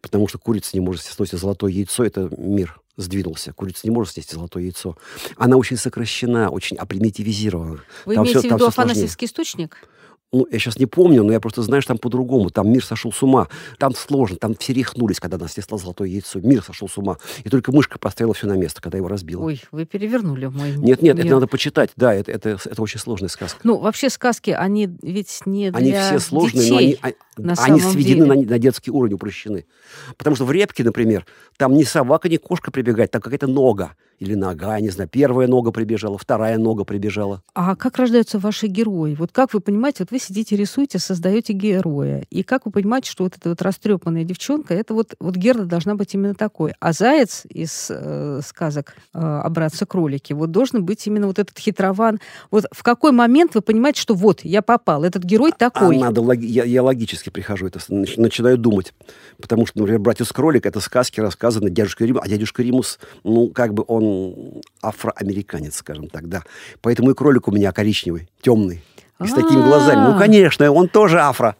Потому 0.02 0.28
что 0.28 0.38
курица 0.38 0.70
не 0.74 0.80
может 0.80 1.02
сносить 1.02 1.40
золотое 1.40 1.72
яйцо. 1.72 2.04
Это 2.04 2.28
мир 2.36 2.81
сдвинулся. 2.96 3.52
Курица 3.52 3.80
не 3.84 3.90
может 3.90 4.14
снести 4.14 4.34
золотое 4.34 4.64
яйцо. 4.64 4.96
Она 5.36 5.56
очень 5.56 5.76
сокращена, 5.76 6.50
очень 6.50 6.76
опримитивизирована. 6.76 7.80
Вы 8.04 8.14
там 8.14 8.24
имеете 8.24 8.40
все, 8.40 8.48
в 8.48 8.52
виду 8.52 8.66
Афанасьевский 8.66 9.26
источник? 9.26 9.76
Ну, 10.32 10.46
я 10.50 10.58
сейчас 10.58 10.78
не 10.78 10.86
помню, 10.86 11.22
но 11.24 11.32
я 11.32 11.40
просто 11.40 11.60
знаю, 11.60 11.82
что 11.82 11.88
там 11.88 11.98
по-другому. 11.98 12.48
Там 12.48 12.72
мир 12.72 12.82
сошел 12.82 13.12
с 13.12 13.22
ума. 13.22 13.48
Там 13.78 13.94
сложно, 13.94 14.38
там 14.38 14.54
все 14.54 14.72
рехнулись, 14.72 15.20
когда 15.20 15.36
нас 15.36 15.52
снесло 15.52 15.76
золотое 15.76 16.08
яйцо. 16.08 16.40
Мир 16.40 16.62
сошел 16.62 16.88
с 16.88 16.96
ума. 16.96 17.18
И 17.44 17.50
только 17.50 17.70
мышка 17.70 17.98
поставила 17.98 18.32
все 18.32 18.46
на 18.46 18.56
место, 18.56 18.80
когда 18.80 18.96
его 18.96 19.08
разбила. 19.08 19.44
Ой, 19.44 19.62
вы 19.70 19.84
перевернули 19.84 20.46
мой 20.46 20.70
Нет, 20.78 21.02
нет, 21.02 21.16
мир. 21.16 21.26
это 21.26 21.34
надо 21.34 21.46
почитать. 21.48 21.90
Да, 21.96 22.14
это, 22.14 22.32
это, 22.32 22.58
это 22.64 22.80
очень 22.80 22.98
сложная 22.98 23.28
сказка. 23.28 23.60
Ну, 23.62 23.76
вообще 23.76 24.08
сказки, 24.08 24.50
они 24.50 24.88
ведь 25.02 25.42
не 25.44 25.70
для 25.70 25.78
Они 25.78 25.92
все 25.92 26.18
сложные, 26.18 26.64
детей, 26.64 26.98
но 27.36 27.52
они, 27.58 27.72
они 27.72 27.80
сведены 27.80 28.24
на, 28.24 28.34
на 28.34 28.58
детский 28.58 28.90
уровень, 28.90 29.16
упрощены. 29.16 29.66
Потому 30.16 30.34
что 30.36 30.46
в 30.46 30.52
репке, 30.52 30.82
например, 30.82 31.26
там 31.58 31.74
ни 31.74 31.82
собака, 31.82 32.30
ни 32.30 32.38
кошка 32.38 32.70
прибегает, 32.70 33.10
там 33.10 33.20
какая-то 33.20 33.48
нога 33.48 33.96
или 34.22 34.36
нога, 34.36 34.78
не 34.78 34.88
знаю, 34.90 35.08
первая 35.10 35.48
нога 35.48 35.72
прибежала, 35.72 36.16
вторая 36.16 36.56
нога 36.56 36.84
прибежала. 36.84 37.42
А 37.54 37.74
как 37.74 37.98
рождаются 37.98 38.38
ваши 38.38 38.68
герои? 38.68 39.16
Вот 39.16 39.32
как 39.32 39.52
вы 39.52 39.58
понимаете, 39.58 40.04
вот 40.04 40.12
вы 40.12 40.20
сидите, 40.20 40.54
рисуете, 40.54 41.00
создаете 41.00 41.52
героя, 41.52 42.24
и 42.30 42.44
как 42.44 42.64
вы 42.64 42.70
понимаете, 42.70 43.10
что 43.10 43.24
вот 43.24 43.36
эта 43.36 43.48
вот 43.48 43.60
растрепанная 43.60 44.22
девчонка, 44.22 44.74
это 44.74 44.94
вот, 44.94 45.16
вот 45.18 45.34
Герда 45.34 45.64
должна 45.64 45.96
быть 45.96 46.14
именно 46.14 46.34
такой, 46.34 46.72
а 46.78 46.92
заяц 46.92 47.42
из 47.48 47.88
э, 47.90 48.40
сказок 48.46 48.94
э, 49.12 49.18
о 49.18 49.50
братце 49.50 49.86
кролики, 49.86 50.32
вот 50.32 50.52
должен 50.52 50.84
быть 50.84 51.04
именно 51.08 51.26
вот 51.26 51.40
этот 51.40 51.58
хитрован. 51.58 52.20
Вот 52.52 52.66
в 52.70 52.84
какой 52.84 53.10
момент 53.10 53.56
вы 53.56 53.60
понимаете, 53.60 54.00
что 54.00 54.14
вот, 54.14 54.44
я 54.44 54.62
попал, 54.62 55.02
этот 55.02 55.24
герой 55.24 55.50
такой? 55.50 55.96
А 55.96 56.00
надо, 56.00 56.22
я, 56.34 56.62
я 56.62 56.82
логически 56.84 57.30
прихожу, 57.30 57.66
это 57.66 57.80
начинаю 57.88 58.56
думать, 58.56 58.94
потому 59.40 59.66
что, 59.66 59.80
например, 59.80 59.98
«Братец 60.00 60.30
кролик»— 60.30 60.64
это 60.66 60.78
сказки, 60.78 61.18
рассказаны 61.18 61.70
дядюшкой 61.70 62.06
Риму, 62.06 62.20
а 62.22 62.28
дядюшка 62.28 62.62
Римус, 62.62 63.00
ну, 63.24 63.48
как 63.48 63.74
бы 63.74 63.84
он 63.88 64.11
афроамериканец, 64.82 65.76
скажем 65.76 66.08
так, 66.08 66.28
да. 66.28 66.42
Поэтому 66.80 67.10
и 67.10 67.14
кролик 67.14 67.48
у 67.48 67.52
меня 67.52 67.72
коричневый, 67.72 68.28
темный, 68.40 68.82
и 69.22 69.26
с 69.26 69.32
такими 69.32 69.62
глазами. 69.62 70.12
Ну, 70.12 70.18
конечно, 70.18 70.70
он 70.70 70.88
тоже 70.88 71.20
афро. 71.20 71.56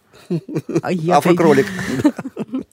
А 0.83 0.91
Афро-кролик. 1.11 1.67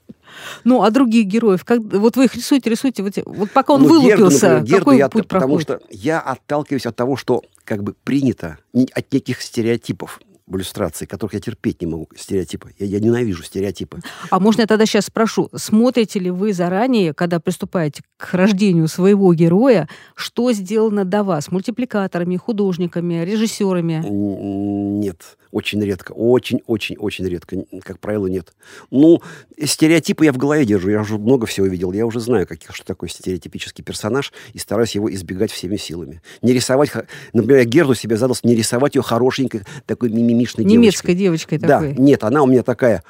Ну, 0.64 0.82
а 0.82 0.90
других 0.90 1.26
героев, 1.26 1.64
как, 1.64 1.80
вот 1.80 2.16
вы 2.16 2.26
их 2.26 2.34
рисуете, 2.34 2.70
рисуете, 2.70 3.02
вот, 3.02 3.14
вот 3.24 3.50
пока 3.50 3.74
он 3.74 3.82
ну, 3.82 3.88
вылупился, 3.88 4.60
Герду, 4.60 4.60
например, 4.60 4.78
какой 4.78 4.98
я, 4.98 5.08
путь 5.08 5.28
Потому 5.28 5.56
проходит? 5.56 5.62
что 5.62 5.80
я 5.90 6.20
отталкиваюсь 6.20 6.86
от 6.86 6.96
того, 6.96 7.16
что 7.16 7.42
как 7.64 7.82
бы 7.82 7.94
принято, 8.04 8.58
от 8.72 9.12
неких 9.12 9.40
стереотипов 9.40 10.20
иллюстрации, 10.56 11.06
которых 11.06 11.34
я 11.34 11.40
терпеть 11.40 11.80
не 11.80 11.86
могу, 11.86 12.08
стереотипы. 12.16 12.72
Я, 12.78 12.86
я 12.86 13.00
ненавижу 13.00 13.42
стереотипы. 13.42 14.00
А 14.30 14.40
можно 14.40 14.62
я 14.62 14.66
тогда 14.66 14.86
сейчас 14.86 15.06
спрошу, 15.06 15.48
смотрите 15.54 16.18
ли 16.18 16.30
вы 16.30 16.52
заранее, 16.52 17.14
когда 17.14 17.40
приступаете 17.40 18.02
к 18.16 18.34
рождению 18.34 18.88
своего 18.88 19.32
героя, 19.34 19.88
что 20.14 20.52
сделано 20.52 21.04
до 21.04 21.22
вас? 21.24 21.50
Мультипликаторами, 21.50 22.36
художниками, 22.36 23.24
режиссерами? 23.24 24.04
Нет. 24.06 25.36
Очень 25.50 25.82
редко. 25.82 26.12
Очень-очень-очень 26.12 27.26
редко. 27.26 27.56
Как 27.82 27.98
правило, 27.98 28.28
нет. 28.28 28.52
Ну, 28.90 29.20
стереотипы 29.62 30.24
я 30.24 30.32
в 30.32 30.36
голове 30.36 30.64
держу. 30.64 30.90
Я 30.90 31.00
уже 31.00 31.18
много 31.18 31.46
всего 31.46 31.66
видел. 31.66 31.92
Я 31.92 32.06
уже 32.06 32.20
знаю, 32.20 32.46
каких, 32.46 32.74
что 32.74 32.86
такое 32.86 33.08
стереотипический 33.08 33.82
персонаж, 33.82 34.32
и 34.52 34.58
стараюсь 34.58 34.94
его 34.94 35.12
избегать 35.12 35.50
всеми 35.50 35.76
силами. 35.76 36.22
Не 36.42 36.52
рисовать... 36.52 36.92
Например, 37.32 37.58
я 37.58 37.64
Герду 37.64 37.94
себе 37.94 38.16
задался 38.16 38.46
не 38.46 38.54
рисовать 38.54 38.94
ее 38.94 39.02
хорошенькой, 39.02 39.62
такой 39.86 40.10
мимимишной 40.40 40.64
Немецкой 40.64 41.14
девочкой. 41.14 41.58
девочкой 41.58 41.94
да, 41.94 42.02
нет, 42.02 42.24
она 42.24 42.42
у 42.42 42.46
меня 42.46 42.62
такая, 42.62 43.02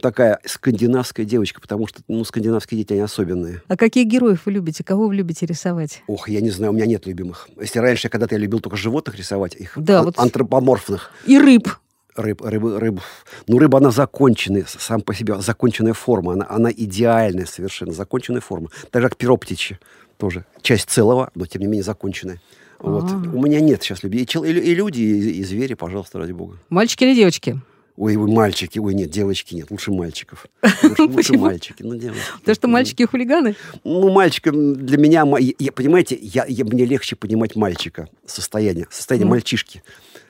такая 0.00 0.40
скандинавская 0.44 1.26
девочка, 1.26 1.60
потому 1.60 1.86
что, 1.86 2.00
ну, 2.08 2.24
скандинавские 2.24 2.78
дети, 2.78 2.92
они 2.92 3.02
особенные. 3.02 3.62
А 3.68 3.76
каких 3.76 4.06
героев 4.06 4.42
вы 4.44 4.52
любите? 4.52 4.84
Кого 4.84 5.08
вы 5.08 5.14
любите 5.14 5.46
рисовать? 5.46 6.02
Ох, 6.06 6.28
я 6.28 6.40
не 6.40 6.50
знаю, 6.50 6.72
у 6.72 6.74
меня 6.74 6.86
нет 6.86 7.06
любимых. 7.06 7.48
Если 7.60 7.78
раньше 7.78 8.08
когда-то 8.08 8.34
я 8.34 8.40
любил 8.40 8.60
только 8.60 8.76
животных 8.76 9.16
рисовать, 9.16 9.54
их 9.56 9.72
да, 9.76 10.00
ан- 10.00 10.04
вот... 10.06 10.18
антропоморфных. 10.18 11.12
И 11.26 11.38
рыб 11.38 11.68
рыб, 12.16 12.42
рыб, 12.42 12.64
рыб. 12.78 13.00
Ну, 13.46 13.58
рыба, 13.58 13.78
она 13.78 13.90
законченная, 13.90 14.64
сам 14.66 15.00
по 15.00 15.14
себе 15.14 15.40
законченная 15.40 15.94
форма. 15.94 16.34
Она, 16.34 16.46
она 16.48 16.70
идеальная 16.70 17.46
совершенно, 17.46 17.92
законченная 17.92 18.40
форма. 18.40 18.68
Так 18.90 19.02
же, 19.02 19.08
как 19.08 19.16
перо 19.16 19.36
птичье. 19.36 19.78
Тоже 20.18 20.44
часть 20.60 20.90
целого, 20.90 21.30
но, 21.34 21.46
тем 21.46 21.62
не 21.62 21.66
менее, 21.66 21.82
законченная. 21.82 22.40
Вот. 22.80 23.04
А-а-а. 23.04 23.36
У 23.36 23.42
меня 23.42 23.60
нет 23.60 23.82
сейчас 23.82 24.02
любви. 24.02 24.22
И, 24.22 24.22
и, 24.22 24.52
и 24.52 24.74
люди, 24.74 25.00
и, 25.00 25.40
и 25.40 25.44
звери, 25.44 25.74
пожалуйста, 25.74 26.18
ради 26.18 26.32
бога. 26.32 26.56
Мальчики 26.68 27.04
или 27.04 27.14
девочки? 27.14 27.60
Ой, 27.96 28.16
вы 28.16 28.32
мальчики, 28.32 28.78
ой, 28.78 28.94
нет, 28.94 29.10
девочки 29.10 29.54
нет, 29.54 29.70
лучше 29.70 29.92
мальчиков. 29.92 30.46
Лучше, 30.82 31.02
лучше 31.02 31.32
мальчики, 31.34 31.82
ну 31.82 31.96
девочки. 31.96 32.22
Потому 32.38 32.54
что 32.54 32.68
мальчики 32.68 33.02
хулиганы? 33.04 33.56
Ну, 33.84 34.10
мальчикам 34.10 34.74
для 34.74 34.96
меня, 34.96 35.26
я, 35.58 35.70
понимаете, 35.70 36.18
я, 36.22 36.46
я, 36.48 36.64
мне 36.64 36.86
легче 36.86 37.14
понимать 37.14 37.56
мальчика, 37.56 38.08
состояние, 38.24 38.86
состояние 38.90 39.26
mm. 39.26 39.30
мальчишки. 39.30 39.82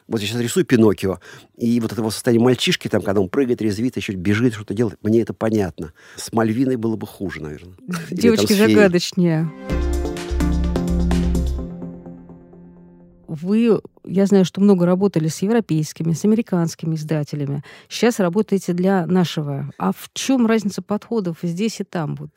Вот 0.09 0.21
я 0.21 0.27
сейчас 0.27 0.41
рисую 0.41 0.67
Пиноккио, 0.67 1.21
и 1.57 1.79
вот 1.79 1.93
это 1.93 2.03
вот 2.03 2.13
состояние 2.13 2.43
мальчишки, 2.43 2.89
там, 2.89 3.03
когда 3.03 3.21
он 3.21 3.29
прыгает, 3.29 3.63
резвит, 3.63 3.97
еще 3.97 4.15
бежит, 4.15 4.55
что-то 4.55 4.75
делает, 4.75 4.99
мне 5.05 5.21
это 5.21 5.33
понятно. 5.33 5.93
С 6.17 6.33
Мальвиной 6.33 6.75
было 6.75 6.97
бы 6.97 7.07
хуже, 7.07 7.41
наверное. 7.41 7.77
Девочки 8.11 8.53
загадочнее. 8.53 9.49
Вы, 13.31 13.81
я 14.05 14.27
знаю, 14.27 14.45
что 14.45 14.61
много 14.61 14.85
работали 14.87 15.29
с 15.29 15.41
европейскими, 15.41 16.15
с 16.15 16.25
американскими 16.25 16.97
издателями. 16.97 17.63
Сейчас 17.89 18.19
работаете 18.19 18.73
для 18.73 19.07
нашего. 19.07 19.71
А 19.79 19.93
в 19.93 20.11
чем 20.15 20.47
разница 20.49 20.83
подходов 20.83 21.39
здесь 21.43 21.81
и 21.81 21.85
там? 21.85 22.17
Вот? 22.17 22.31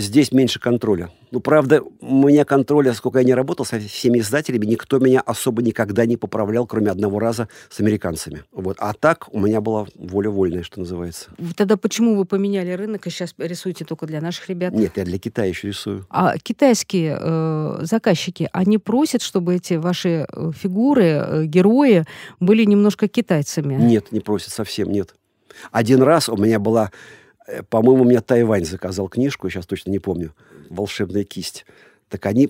Здесь 0.00 0.32
меньше 0.32 0.58
контроля. 0.58 1.10
Ну, 1.30 1.40
правда, 1.40 1.82
у 2.00 2.26
меня 2.26 2.44
контроля, 2.44 2.94
сколько 2.94 3.18
я 3.18 3.24
не 3.24 3.34
работал 3.34 3.66
со 3.66 3.78
всеми 3.78 4.18
издателями, 4.18 4.64
никто 4.64 4.98
меня 4.98 5.20
особо 5.20 5.62
никогда 5.62 6.06
не 6.06 6.16
поправлял, 6.16 6.66
кроме 6.66 6.90
одного 6.90 7.18
раза 7.18 7.48
с 7.68 7.80
американцами. 7.80 8.44
Вот. 8.50 8.76
А 8.80 8.94
так 8.94 9.28
у 9.32 9.38
меня 9.38 9.60
была 9.60 9.86
воля 9.94 10.30
вольная, 10.30 10.62
что 10.62 10.80
называется. 10.80 11.30
Тогда 11.54 11.76
почему 11.76 12.16
вы 12.16 12.24
поменяли 12.24 12.72
рынок 12.72 13.06
и 13.06 13.10
сейчас 13.10 13.34
рисуете 13.36 13.84
только 13.84 14.06
для 14.06 14.20
наших 14.20 14.48
ребят? 14.48 14.72
Нет, 14.72 14.92
я 14.96 15.04
для 15.04 15.18
Китая 15.18 15.48
еще 15.48 15.68
рисую. 15.68 16.06
А 16.08 16.36
китайские 16.38 17.18
э, 17.20 17.78
заказчики, 17.82 18.48
они 18.52 18.78
просят, 18.78 19.20
чтобы 19.20 19.56
эти 19.56 19.74
ваши 19.74 20.26
э, 20.26 20.50
фигуры, 20.56 21.04
э, 21.04 21.44
герои 21.44 22.06
были 22.40 22.64
немножко 22.64 23.06
китайцами? 23.06 23.74
Нет, 23.74 24.12
не 24.12 24.20
просят 24.20 24.50
совсем, 24.50 24.90
нет. 24.90 25.14
Один 25.70 26.02
раз 26.02 26.28
у 26.28 26.36
меня 26.36 26.58
была 26.58 26.90
Э, 27.50 27.62
по-моему, 27.62 28.04
мне 28.04 28.20
Тайвань 28.20 28.64
заказал 28.64 29.08
книжку, 29.08 29.48
сейчас 29.50 29.66
точно 29.66 29.90
не 29.90 29.98
помню, 29.98 30.34
«Волшебная 30.68 31.24
кисть». 31.24 31.66
Так 32.08 32.26
они, 32.26 32.48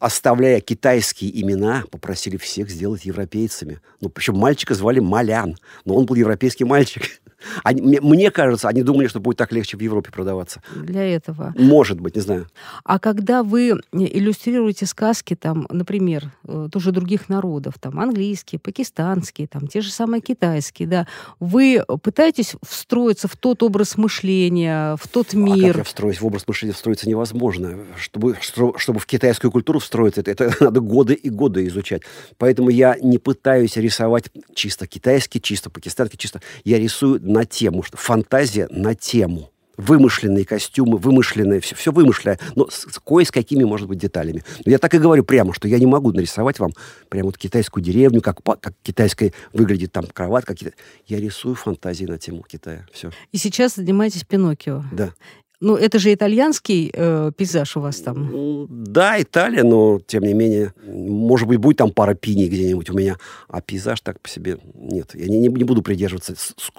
оставляя 0.00 0.60
китайские 0.60 1.40
имена, 1.40 1.84
попросили 1.90 2.36
всех 2.36 2.68
сделать 2.68 3.06
европейцами. 3.06 3.80
Ну, 4.02 4.10
причем 4.10 4.36
мальчика 4.36 4.74
звали 4.74 5.00
Малян, 5.00 5.56
но 5.86 5.94
он 5.94 6.04
был 6.04 6.14
европейский 6.14 6.64
мальчик. 6.64 7.21
Они, 7.64 7.80
мне, 7.82 8.00
мне 8.00 8.30
кажется, 8.30 8.68
они 8.68 8.82
думали, 8.82 9.06
что 9.06 9.20
будет 9.20 9.36
так 9.36 9.52
легче 9.52 9.76
в 9.76 9.80
Европе 9.80 10.10
продаваться. 10.10 10.62
Для 10.74 11.02
этого. 11.04 11.54
Может 11.58 12.00
быть, 12.00 12.16
не 12.16 12.22
знаю. 12.22 12.46
А 12.84 12.98
когда 12.98 13.42
вы 13.42 13.80
иллюстрируете 13.92 14.86
сказки, 14.86 15.34
там, 15.34 15.66
например, 15.70 16.32
э, 16.46 16.68
тоже 16.70 16.92
других 16.92 17.28
народов, 17.28 17.74
там, 17.80 18.00
английские, 18.00 18.58
пакистанские, 18.58 19.48
там, 19.48 19.66
те 19.66 19.80
же 19.80 19.90
самые 19.90 20.20
китайские, 20.20 20.88
да, 20.88 21.06
вы 21.40 21.84
пытаетесь 22.02 22.54
встроиться 22.62 23.28
в 23.28 23.36
тот 23.36 23.62
образ 23.62 23.96
мышления, 23.96 24.96
в 24.96 25.08
тот 25.08 25.34
мир? 25.34 25.64
А 25.64 25.68
как 25.68 25.76
я 25.78 25.84
встроюсь? 25.84 26.20
В 26.20 26.26
образ 26.26 26.46
мышления 26.46 26.74
встроиться 26.74 27.08
невозможно. 27.08 27.78
Чтобы, 27.96 28.36
чтобы 28.40 29.00
в 29.00 29.06
китайскую 29.06 29.50
культуру 29.50 29.78
встроиться, 29.78 30.20
это, 30.20 30.30
это 30.30 30.56
надо 30.60 30.80
годы 30.80 31.14
и 31.14 31.30
годы 31.30 31.66
изучать. 31.66 32.02
Поэтому 32.38 32.70
я 32.70 32.96
не 33.00 33.18
пытаюсь 33.18 33.76
рисовать 33.76 34.30
чисто 34.54 34.86
китайский, 34.86 35.40
чисто 35.40 35.70
пакистанский, 35.70 36.18
чисто... 36.18 36.40
Я 36.64 36.78
рисую 36.78 37.20
на 37.32 37.44
тему, 37.44 37.82
что 37.82 37.96
фантазия 37.96 38.68
на 38.70 38.94
тему 38.94 39.52
вымышленные 39.76 40.44
костюмы, 40.44 40.98
вымышленные, 40.98 41.60
все, 41.60 41.74
все 41.74 41.92
вымышленное, 41.92 42.38
но 42.54 42.68
с, 42.68 42.86
с 42.90 42.98
кое 42.98 43.24
с 43.24 43.30
какими, 43.30 43.64
может 43.64 43.88
быть, 43.88 43.98
деталями. 43.98 44.44
Но 44.64 44.70
я 44.70 44.78
так 44.78 44.94
и 44.94 44.98
говорю 44.98 45.24
прямо, 45.24 45.54
что 45.54 45.68
я 45.68 45.78
не 45.78 45.86
могу 45.86 46.12
нарисовать 46.12 46.58
вам 46.58 46.72
прямо 47.08 47.26
вот 47.26 47.38
китайскую 47.38 47.82
деревню, 47.82 48.20
как, 48.20 48.42
как 48.42 48.74
китайская 48.82 49.32
выглядит 49.52 49.92
там 49.92 50.06
кровать. 50.06 50.44
Как... 50.44 50.58
Я 51.06 51.20
рисую 51.20 51.54
фантазии 51.54 52.04
на 52.04 52.18
тему 52.18 52.44
Китая. 52.46 52.86
Все. 52.92 53.10
И 53.32 53.38
сейчас 53.38 53.76
занимаетесь 53.76 54.24
Пиноккио. 54.24 54.84
Да. 54.92 55.14
Ну, 55.62 55.76
это 55.76 56.00
же 56.00 56.12
итальянский 56.12 56.90
э, 56.92 57.30
пейзаж 57.36 57.76
у 57.76 57.80
вас 57.80 58.00
там. 58.00 58.66
Да, 58.68 59.22
Италия, 59.22 59.62
но 59.62 60.00
тем 60.04 60.24
не 60.24 60.34
менее, 60.34 60.74
может 60.84 61.46
быть, 61.46 61.58
будет 61.58 61.76
там 61.76 61.92
пара 61.92 62.14
пиней 62.14 62.48
где-нибудь 62.48 62.90
у 62.90 62.94
меня, 62.94 63.16
а 63.46 63.60
пейзаж 63.60 64.00
так 64.00 64.18
по 64.18 64.28
себе 64.28 64.58
нет. 64.74 65.12
Я 65.14 65.28
не, 65.28 65.38
не, 65.38 65.48
буду 65.48 65.82
придерживаться 65.82 66.34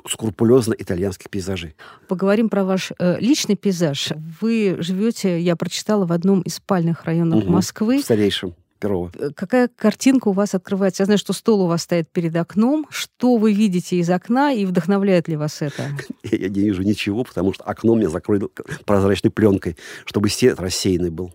скрупулезно 0.06 0.76
итальянских 0.78 1.30
пейзажей. 1.30 1.76
Поговорим 2.10 2.50
про 2.50 2.66
ваш 2.66 2.92
э, 3.00 3.22
личный 3.22 3.56
пейзаж. 3.56 4.12
Вы 4.42 4.76
живете, 4.80 5.40
я 5.40 5.56
прочитала, 5.56 6.06
в 6.06 6.12
одном 6.12 6.42
из 6.42 6.56
спальных 6.56 7.06
районов 7.06 7.46
угу, 7.46 7.54
Москвы. 7.54 8.00
В 8.00 8.04
старейшем. 8.04 8.54
Перова. 8.84 9.12
Э, 9.18 9.30
какая 9.34 9.70
картинка 9.70 10.28
у 10.28 10.32
вас 10.34 10.54
открывается? 10.54 11.04
Я 11.04 11.06
знаю, 11.06 11.18
что 11.18 11.32
стол 11.32 11.62
у 11.62 11.68
вас 11.68 11.84
стоит 11.84 12.10
перед 12.10 12.36
окном. 12.36 12.86
Что 12.90 13.38
вы 13.38 13.54
видите 13.54 13.96
из 13.96 14.10
окна 14.10 14.52
и 14.52 14.66
вдохновляет 14.66 15.30
ли 15.30 15.38
вас 15.38 15.62
это? 15.62 15.90
Я 16.24 16.50
не 16.50 16.60
вижу 16.60 16.84
ничего, 16.84 17.24
потому 17.24 17.54
что 17.54 17.64
окно 17.64 17.96
мне 17.96 18.10
закрыли 18.10 18.50
прозрачной 18.86 19.32
пленкой, 19.32 19.78
чтобы 20.06 20.30
свет 20.30 20.60
рассеянный 20.60 21.10
был 21.10 21.34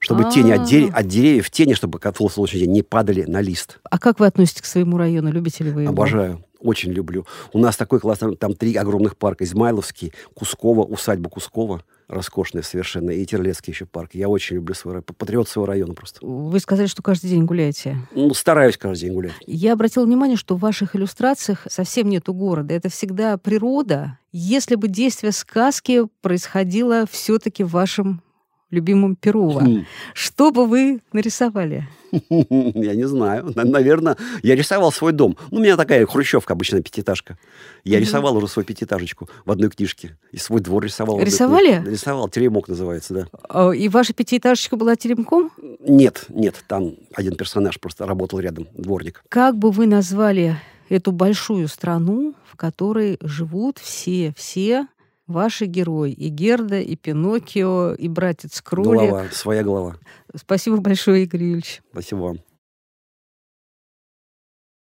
чтобы 0.00 0.22
А-а-а. 0.22 0.32
тени 0.32 0.52
от, 0.52 0.62
дерев, 0.62 0.94
от 0.94 1.08
деревьев, 1.08 1.50
тени, 1.50 1.74
чтобы 1.74 1.98
солнечный 2.30 2.60
день, 2.60 2.70
не 2.70 2.82
падали 2.82 3.24
на 3.24 3.40
лист. 3.40 3.80
А 3.82 3.98
как 3.98 4.20
вы 4.20 4.26
относитесь 4.26 4.62
к 4.62 4.64
своему 4.64 4.96
району? 4.96 5.32
Любите 5.32 5.64
ли 5.64 5.72
вы 5.72 5.82
его? 5.82 5.90
Обожаю. 5.90 6.44
Очень 6.60 6.92
люблю. 6.92 7.26
У 7.52 7.58
нас 7.58 7.76
такой 7.76 7.98
классный, 7.98 8.36
там 8.36 8.54
три 8.54 8.76
огромных 8.76 9.16
парка. 9.16 9.42
Измайловский, 9.42 10.12
Кускова, 10.34 10.84
усадьба 10.84 11.28
Кускова 11.28 11.82
роскошная 12.08 12.62
совершенно, 12.62 13.10
и 13.10 13.24
Терлецкий 13.24 13.72
еще 13.72 13.86
парк. 13.86 14.10
Я 14.14 14.28
очень 14.28 14.56
люблю 14.56 14.74
свой 14.74 14.94
район, 14.94 15.04
патриот 15.04 15.48
своего 15.48 15.66
района 15.66 15.94
просто. 15.94 16.24
Вы 16.24 16.58
сказали, 16.60 16.86
что 16.86 17.02
каждый 17.02 17.30
день 17.30 17.44
гуляете. 17.44 17.96
Ну, 18.14 18.32
стараюсь 18.34 18.76
каждый 18.76 19.02
день 19.02 19.14
гулять. 19.14 19.34
Я 19.46 19.74
обратила 19.74 20.04
внимание, 20.04 20.36
что 20.36 20.56
в 20.56 20.60
ваших 20.60 20.96
иллюстрациях 20.96 21.66
совсем 21.68 22.08
нету 22.08 22.32
города. 22.32 22.74
Это 22.74 22.88
всегда 22.88 23.36
природа. 23.36 24.18
Если 24.32 24.74
бы 24.74 24.88
действие 24.88 25.32
сказки 25.32 26.02
происходило 26.22 27.04
все-таки 27.10 27.64
в 27.64 27.70
вашем 27.70 28.22
любимом 28.70 29.16
Перова. 29.16 29.60
Хм. 29.60 29.86
Что 30.14 30.50
бы 30.50 30.66
вы 30.66 31.00
нарисовали? 31.12 31.88
Я 32.10 32.94
не 32.94 33.06
знаю. 33.06 33.52
Наверное, 33.54 34.16
я 34.42 34.54
рисовал 34.54 34.92
свой 34.92 35.12
дом. 35.12 35.36
Ну, 35.50 35.58
у 35.58 35.60
меня 35.60 35.76
такая 35.76 36.06
хрущевка, 36.06 36.54
обычная 36.54 36.82
пятиэтажка. 36.82 37.38
Я 37.84 38.00
рисовал 38.00 38.36
уже 38.36 38.48
свою 38.48 38.66
пятиэтажечку 38.66 39.28
в 39.44 39.50
одной 39.50 39.70
книжке. 39.70 40.16
И 40.32 40.38
свой 40.38 40.60
двор 40.60 40.84
рисовал. 40.84 41.20
Рисовали? 41.20 41.82
Рисовал. 41.86 42.28
Теремок 42.28 42.68
называется, 42.68 43.14
да. 43.14 43.26
А, 43.48 43.70
и 43.70 43.88
ваша 43.88 44.12
пятиэтажечка 44.12 44.76
была 44.76 44.96
теремком? 44.96 45.50
Нет, 45.80 46.24
нет. 46.28 46.64
Там 46.66 46.94
один 47.14 47.36
персонаж 47.36 47.78
просто 47.78 48.06
работал 48.06 48.40
рядом, 48.40 48.68
дворник. 48.74 49.22
Как 49.28 49.56
бы 49.56 49.70
вы 49.70 49.86
назвали 49.86 50.56
эту 50.88 51.12
большую 51.12 51.68
страну, 51.68 52.34
в 52.50 52.56
которой 52.56 53.18
живут 53.20 53.78
все, 53.78 54.32
все 54.36 54.86
ваши 55.28 55.66
герои. 55.66 56.10
И 56.10 56.28
Герда, 56.28 56.80
и 56.80 56.96
Пиноккио, 56.96 57.94
и 57.94 58.08
братец 58.08 58.60
Кролик. 58.60 59.10
Голова, 59.10 59.26
своя 59.30 59.62
голова. 59.62 59.96
Спасибо 60.34 60.78
большое, 60.78 61.22
Игорь 61.22 61.42
Юрьевич. 61.42 61.82
Спасибо 61.92 62.18
вам. 62.18 62.38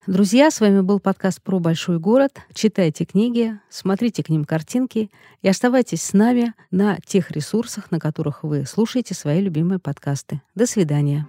Друзья, 0.09 0.51
с 0.51 0.61
вами 0.61 0.81
был 0.81 0.99
подкаст 0.99 1.41
про 1.41 1.61
большой 1.61 2.01
город. 2.01 2.41
Читайте 2.53 3.05
книги, 3.05 3.57
смотрите 3.71 4.25
к 4.25 4.31
ним 4.31 4.45
картинки 4.45 5.13
и 5.43 5.49
оставайтесь 5.49 6.03
с 6.03 6.13
нами 6.13 6.55
на 6.73 6.99
тех 7.07 7.31
ресурсах, 7.31 7.93
на 7.93 8.01
которых 8.01 8.43
вы 8.43 8.67
слушаете 8.67 9.15
свои 9.15 9.41
любимые 9.41 9.79
подкасты. 9.79 10.43
До 10.57 10.67
свидания. 10.67 11.29